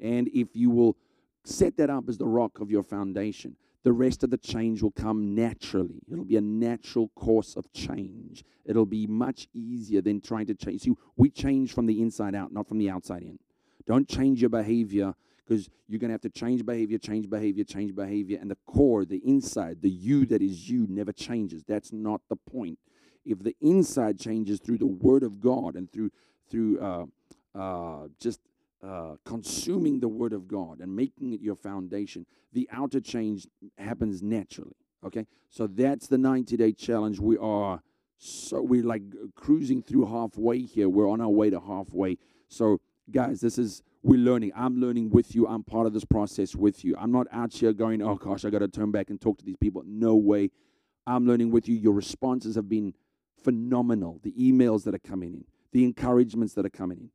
And 0.00 0.29
if 0.29 0.55
you 0.55 0.70
will 0.70 0.96
set 1.44 1.76
that 1.76 1.90
up 1.90 2.09
as 2.09 2.18
the 2.18 2.26
rock 2.26 2.61
of 2.61 2.70
your 2.70 2.83
foundation, 2.83 3.57
the 3.83 3.92
rest 3.92 4.22
of 4.22 4.31
the 4.31 4.37
change 4.37 4.83
will 4.83 4.90
come 4.90 5.35
naturally. 5.35 6.03
It'll 6.11 6.24
be 6.24 6.37
a 6.37 6.42
natural 6.42 7.09
course 7.14 7.57
of 7.57 7.72
change. 7.72 8.44
It'll 8.66 8.85
be 8.85 9.07
much 9.07 9.48
easier 9.55 10.03
than 10.03 10.20
trying 10.20 10.46
to 10.46 10.55
change. 10.55 10.83
See, 10.83 10.92
we 11.16 11.31
change 11.31 11.72
from 11.72 11.87
the 11.87 12.03
inside 12.03 12.35
out, 12.35 12.53
not 12.53 12.68
from 12.68 12.79
the 12.79 12.90
outside 12.90 13.22
in. 13.22 13.38
Don't 13.87 14.07
change 14.07 14.42
your 14.42 14.50
behavior 14.50 15.14
because 15.50 15.68
you're 15.88 15.98
going 15.98 16.10
to 16.10 16.14
have 16.14 16.20
to 16.20 16.30
change 16.30 16.64
behavior, 16.64 16.96
change 16.96 17.28
behavior, 17.28 17.64
change 17.64 17.92
behavior. 17.92 18.38
And 18.40 18.48
the 18.48 18.58
core, 18.66 19.04
the 19.04 19.20
inside, 19.24 19.82
the 19.82 19.90
you 19.90 20.24
that 20.26 20.40
is 20.40 20.70
you 20.70 20.86
never 20.88 21.12
changes. 21.12 21.64
That's 21.66 21.92
not 21.92 22.20
the 22.28 22.36
point. 22.36 22.78
If 23.24 23.42
the 23.42 23.56
inside 23.60 24.16
changes 24.16 24.60
through 24.60 24.78
the 24.78 24.86
word 24.86 25.24
of 25.24 25.40
God 25.40 25.74
and 25.74 25.90
through, 25.92 26.12
through 26.48 26.78
uh, 26.78 27.06
uh, 27.58 28.06
just 28.20 28.38
uh, 28.80 29.16
consuming 29.24 29.98
the 29.98 30.08
Word 30.08 30.32
of 30.32 30.46
God 30.46 30.80
and 30.80 30.94
making 30.94 31.32
it 31.32 31.40
your 31.40 31.56
foundation, 31.56 32.24
the 32.52 32.68
outer 32.72 33.00
change 33.00 33.46
happens 33.76 34.22
naturally. 34.22 34.76
Okay, 35.04 35.26
so 35.50 35.66
that's 35.66 36.06
the 36.06 36.16
90 36.16 36.56
day 36.56 36.72
challenge. 36.72 37.18
We 37.18 37.36
are 37.38 37.82
so 38.18 38.62
we're 38.62 38.84
like 38.84 39.02
cruising 39.34 39.82
through 39.82 40.06
halfway 40.06 40.60
here. 40.60 40.88
We're 40.88 41.10
on 41.10 41.20
our 41.20 41.28
way 41.28 41.50
to 41.50 41.60
halfway. 41.60 42.18
So, 42.48 42.80
guys, 43.10 43.40
this 43.40 43.58
is 43.58 43.82
we're 44.02 44.18
learning. 44.18 44.52
I'm 44.56 44.80
learning 44.80 45.10
with 45.10 45.34
you. 45.34 45.46
I'm 45.46 45.62
part 45.62 45.86
of 45.86 45.92
this 45.92 46.04
process 46.04 46.54
with 46.54 46.84
you. 46.84 46.96
I'm 46.98 47.12
not 47.12 47.26
out 47.32 47.52
here 47.52 47.72
going, 47.72 48.02
oh 48.02 48.14
gosh, 48.14 48.44
I 48.44 48.50
got 48.50 48.60
to 48.60 48.68
turn 48.68 48.90
back 48.90 49.10
and 49.10 49.20
talk 49.20 49.38
to 49.38 49.44
these 49.44 49.56
people. 49.56 49.82
No 49.86 50.16
way. 50.16 50.50
I'm 51.06 51.26
learning 51.26 51.50
with 51.50 51.68
you. 51.68 51.76
Your 51.76 51.92
responses 51.92 52.54
have 52.54 52.68
been 52.68 52.94
phenomenal. 53.42 54.20
The 54.22 54.32
emails 54.32 54.84
that 54.84 54.94
are 54.94 54.98
coming 54.98 55.34
in, 55.34 55.44
the 55.72 55.84
encouragements 55.84 56.54
that 56.54 56.64
are 56.64 56.70
coming 56.70 56.98
in, 56.98 57.10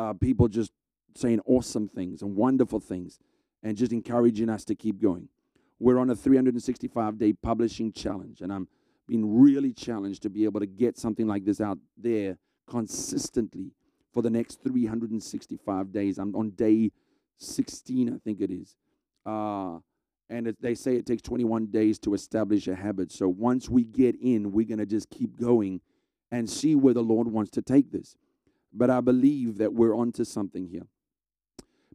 uh, 0.00 0.12
people 0.12 0.48
just 0.48 0.72
saying 1.16 1.40
awesome 1.46 1.88
things 1.88 2.22
and 2.22 2.36
wonderful 2.36 2.78
things 2.78 3.18
and 3.62 3.76
just 3.76 3.92
encouraging 3.92 4.48
us 4.48 4.64
to 4.66 4.74
keep 4.74 5.00
going. 5.00 5.28
We're 5.80 5.98
on 5.98 6.10
a 6.10 6.16
365 6.16 7.18
day 7.18 7.32
publishing 7.32 7.92
challenge, 7.92 8.40
and 8.40 8.52
I'm 8.52 8.68
being 9.06 9.40
really 9.40 9.72
challenged 9.72 10.22
to 10.22 10.30
be 10.30 10.44
able 10.44 10.60
to 10.60 10.66
get 10.66 10.98
something 10.98 11.26
like 11.26 11.44
this 11.44 11.60
out 11.60 11.78
there 11.96 12.38
consistently 12.68 13.72
for 14.18 14.22
the 14.22 14.30
next 14.30 14.60
365 14.64 15.92
days. 15.92 16.18
I'm 16.18 16.34
on 16.34 16.50
day 16.50 16.90
16, 17.36 18.12
I 18.12 18.18
think 18.18 18.40
it 18.40 18.50
is. 18.50 18.74
Uh, 19.24 19.78
and 20.28 20.48
it, 20.48 20.56
they 20.60 20.74
say 20.74 20.96
it 20.96 21.06
takes 21.06 21.22
21 21.22 21.66
days 21.66 22.00
to 22.00 22.14
establish 22.14 22.66
a 22.66 22.74
habit. 22.74 23.12
So 23.12 23.28
once 23.28 23.68
we 23.68 23.84
get 23.84 24.16
in, 24.20 24.50
we're 24.50 24.66
going 24.66 24.80
to 24.80 24.86
just 24.86 25.08
keep 25.08 25.38
going 25.38 25.80
and 26.32 26.50
see 26.50 26.74
where 26.74 26.94
the 26.94 27.00
Lord 27.00 27.28
wants 27.28 27.52
to 27.52 27.62
take 27.62 27.92
this. 27.92 28.16
But 28.72 28.90
I 28.90 29.00
believe 29.00 29.58
that 29.58 29.72
we're 29.72 29.94
onto 29.94 30.24
something 30.24 30.66
here. 30.66 30.88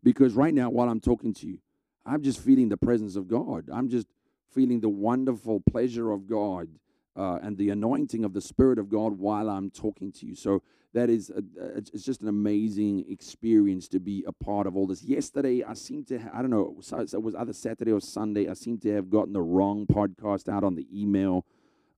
Because 0.01 0.33
right 0.33 0.53
now, 0.53 0.69
while 0.69 0.87
I'm 0.87 1.01
talking 1.01 1.33
to 1.33 1.45
you, 1.45 1.59
I'm 2.05 2.21
just 2.21 2.39
feeling 2.39 2.69
the 2.69 2.77
presence 2.77 3.17
of 3.17 3.27
God. 3.27 3.67
I'm 3.69 3.89
just 3.89 4.07
feeling 4.49 4.79
the 4.79 4.87
wonderful 4.87 5.61
pleasure 5.69 6.13
of 6.13 6.25
God 6.25 6.69
uh, 7.17 7.39
and 7.43 7.57
the 7.57 7.69
anointing 7.69 8.23
of 8.23 8.31
the 8.31 8.39
Spirit 8.39 8.79
of 8.79 8.87
God 8.87 9.19
while 9.19 9.49
I'm 9.49 9.69
talking 9.69 10.13
to 10.13 10.25
you. 10.25 10.35
So 10.35 10.63
that 10.93 11.09
is, 11.09 11.31
a, 11.31 11.43
it's 11.75 12.03
just 12.03 12.21
an 12.21 12.27
amazing 12.27 13.05
experience 13.09 13.87
to 13.89 13.99
be 13.99 14.23
a 14.27 14.31
part 14.31 14.67
of 14.67 14.75
all 14.75 14.87
this. 14.87 15.03
Yesterday, 15.03 15.63
I 15.63 15.73
seem 15.73 16.05
to, 16.05 16.19
I 16.33 16.41
don't 16.41 16.51
know 16.51 16.77
so 16.81 16.99
it 16.99 17.21
was 17.21 17.35
either 17.35 17.53
Saturday 17.53 17.91
or 17.91 17.99
Sunday, 17.99 18.47
I 18.47 18.53
seem 18.53 18.77
to 18.79 18.93
have 18.93 19.09
gotten 19.09 19.33
the 19.33 19.41
wrong 19.41 19.85
podcast 19.85 20.49
out 20.49 20.63
on 20.63 20.75
the 20.75 20.87
email. 20.93 21.45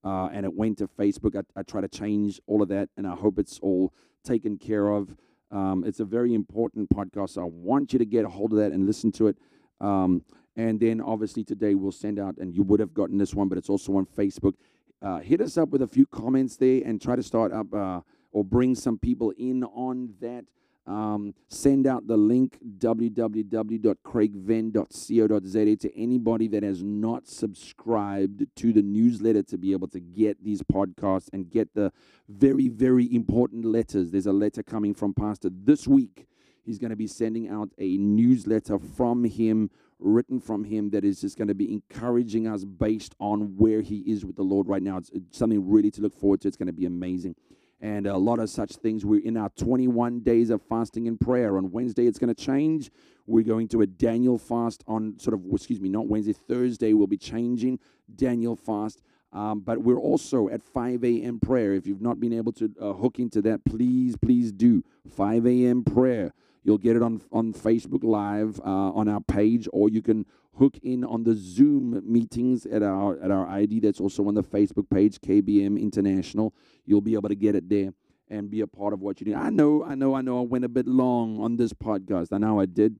Uh, 0.03 0.27
and 0.27 0.45
it 0.45 0.53
went 0.53 0.77
to 0.77 0.88
Facebook. 0.88 1.36
I, 1.36 1.60
I 1.60 1.63
try 1.63 1.81
to 1.81 1.88
change 1.88 2.39
all 2.45 2.62
of 2.62 2.69
that, 2.69 2.89
and 2.95 3.08
I 3.08 3.15
hope 3.15 3.39
it's 3.39 3.58
all 3.60 3.91
taken 4.23 4.55
care 4.55 4.89
of. 4.89 5.15
Um, 5.51 5.84
it's 5.84 5.99
a 5.99 6.05
very 6.05 6.36
important 6.36 6.89
podcast. 6.89 7.31
So 7.31 7.41
I 7.41 7.45
want 7.45 7.91
you 7.91 7.97
to 7.97 8.05
get 8.05 8.23
a 8.23 8.29
hold 8.29 8.51
of 8.51 8.60
that 8.60 8.71
and 8.71 8.86
listen 8.86 9.12
to 9.13 9.27
it. 9.27 9.38
Um, 9.81 10.21
and 10.55 10.79
then 10.79 11.01
obviously 11.01 11.43
today 11.43 11.73
we'll 11.73 11.91
send 11.91 12.19
out, 12.19 12.38
and 12.38 12.53
you 12.53 12.62
would 12.62 12.79
have 12.79 12.93
gotten 12.93 13.17
this 13.17 13.34
one, 13.34 13.49
but 13.49 13.58
it's 13.58 13.69
also 13.69 13.95
on 13.97 14.05
Facebook. 14.05 14.53
Uh, 15.01 15.19
hit 15.19 15.41
us 15.41 15.58
up 15.58 15.69
with 15.69 15.81
a 15.81 15.88
few 15.88 16.05
comments 16.05 16.55
there 16.55 16.81
and 16.86 17.01
try 17.01 17.15
to 17.15 17.23
start 17.23 17.51
up 17.51 17.73
uh, 17.73 18.01
or 18.36 18.43
bring 18.43 18.76
some 18.76 19.00
people 19.00 19.34
in 19.38 19.63
on 19.63 20.13
that. 20.19 20.43
Um, 20.86 21.34
send 21.48 21.88
out 21.88 22.06
the 22.06 22.17
link 22.17 22.60
www.craigvenn.co.za 22.78 25.76
to 25.78 26.00
anybody 26.00 26.48
that 26.50 26.62
has 26.62 26.84
not 26.84 27.28
subscribed 27.28 28.45
to 28.58 28.71
the 28.71 28.84
newsletter 28.84 29.41
to 29.41 29.58
be 29.58 29.71
able 29.71 29.88
to 29.88 30.00
get 30.00 30.43
these 30.43 30.62
podcasts 30.62 31.28
and 31.34 31.50
get 31.50 31.74
the 31.74 31.91
very, 32.30 32.67
very 32.67 33.12
important 33.15 33.65
letters. 33.65 34.12
There's 34.12 34.28
a 34.28 34.34
letter 34.34 34.62
coming 34.62 34.93
from 34.93 35.15
Pastor 35.15 35.50
this 35.52 35.88
week. 35.88 36.28
He's 36.63 36.78
going 36.78 36.91
to 36.91 36.95
be 36.95 37.08
sending 37.08 37.50
out 37.50 37.71
a 37.80 37.98
newsletter 37.98 38.78
from 38.78 39.24
him, 39.24 39.71
written 39.98 40.39
from 40.39 40.65
him, 40.65 40.91
that 40.91 41.04
is 41.06 41.21
just 41.21 41.38
going 41.38 41.48
to 41.48 41.56
be 41.56 41.71
encouraging 41.71 42.48
us 42.48 42.65
based 42.65 43.15
on 43.19 43.56
where 43.58 43.82
he 43.82 44.00
is 44.00 44.26
with 44.26 44.36
the 44.36 44.43
Lord 44.43 44.67
right 44.67 44.84
now. 44.84 44.98
It's, 44.98 45.10
it's 45.12 45.38
something 45.38 45.67
really 45.67 45.89
to 45.91 46.02
look 46.02 46.13
forward 46.13 46.41
to. 46.41 46.48
It's 46.48 46.58
going 46.58 46.67
to 46.67 46.74
be 46.74 46.86
amazing 46.86 47.36
and 47.81 48.07
a 48.07 48.17
lot 48.17 48.39
of 48.39 48.49
such 48.49 48.75
things. 48.77 49.05
We're 49.05 49.23
in 49.23 49.38
our 49.38 49.49
21 49.49 50.21
days 50.21 50.49
of 50.49 50.61
fasting 50.61 51.07
and 51.07 51.19
prayer. 51.19 51.57
On 51.57 51.71
Wednesday, 51.71 52.07
it's 52.07 52.19
going 52.19 52.33
to 52.33 52.45
change. 52.45 52.89
We're 53.27 53.43
going 53.43 53.67
to 53.69 53.81
a 53.81 53.88
Daniel 53.88 54.38
fast 54.38 54.83
on 54.88 55.19
sort 55.19 55.33
of, 55.33 55.41
excuse 55.51 55.81
me, 55.81 55.89
not 55.89 56.07
Wednesday, 56.07 56.33
Thursday, 56.33 56.93
we'll 56.93 57.07
be 57.07 57.17
changing 57.17 57.79
Daniel 58.15 58.55
fast. 58.55 59.01
Um, 59.33 59.59
but 59.59 59.79
we're 59.79 59.99
also 59.99 60.47
at 60.47 60.63
5 60.63 61.03
a.m. 61.03 61.39
prayer. 61.39 61.73
If 61.73 61.85
you've 61.85 62.01
not 62.01 62.19
been 62.19 62.31
able 62.31 62.53
to 62.53 62.71
uh, 62.79 62.93
hook 62.93 63.19
into 63.19 63.41
that, 63.41 63.65
please, 63.65 64.15
please 64.15 64.51
do. 64.51 64.83
5 65.09 65.45
a.m. 65.45 65.83
prayer. 65.83 66.33
You'll 66.63 66.77
get 66.77 66.95
it 66.95 67.03
on, 67.03 67.21
on 67.31 67.53
Facebook 67.53 68.03
Live 68.03 68.59
uh, 68.61 68.63
on 68.63 69.07
our 69.07 69.21
page, 69.21 69.67
or 69.73 69.89
you 69.89 70.01
can 70.01 70.25
hook 70.58 70.78
in 70.84 71.04
on 71.04 71.24
the 71.24 71.36
Zoom 71.36 72.02
meetings 72.06 72.65
at 72.65 72.84
our 72.84 73.20
at 73.22 73.32
our 73.32 73.48
ID. 73.48 73.82
That's 73.82 74.00
also 74.00 74.28
on 74.28 74.36
the 74.36 74.44
Facebook 74.44 74.89
page, 74.89 75.20
KBM 75.20 75.80
International. 75.80 76.54
You'll 76.86 77.02
be 77.02 77.13
able 77.13 77.30
to 77.30 77.36
get 77.36 77.56
it 77.56 77.70
there 77.70 77.94
and 78.30 78.50
be 78.50 78.62
a 78.62 78.68
part 78.68 78.94
of 78.94 79.02
what 79.02 79.20
you 79.20 79.26
do. 79.26 79.36
I 79.36 79.50
know, 79.50 79.84
I 79.84 79.96
know, 79.96 80.15
I 80.15 80.22
know. 80.22 80.39
I 80.39 80.41
went 80.41 80.65
a 80.65 80.70
bit 80.70 80.88
long 80.88 81.39
on 81.39 81.58
this 81.58 81.74
podcast. 81.74 82.34
I 82.34 82.38
know 82.38 82.60
I 82.60 82.65
did, 82.65 83.00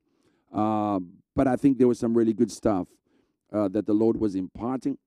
uh, 0.54 1.00
but 1.36 1.48
I 1.48 1.56
think 1.56 1.78
there 1.78 1.88
was 1.88 2.00
some 2.00 2.15
really 2.15 2.34
good 2.34 2.52
stuff 2.52 2.88
uh, 3.52 3.68
that 3.70 3.86
the 3.86 3.94
Lord 3.94 4.18
was 4.18 4.36
imparting. 4.36 4.98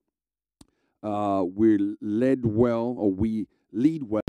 Uh, 1.01 1.43
we're 1.45 1.95
led 2.01 2.45
well, 2.45 2.95
or 2.97 3.11
we 3.11 3.47
lead 3.71 4.03
well. 4.03 4.21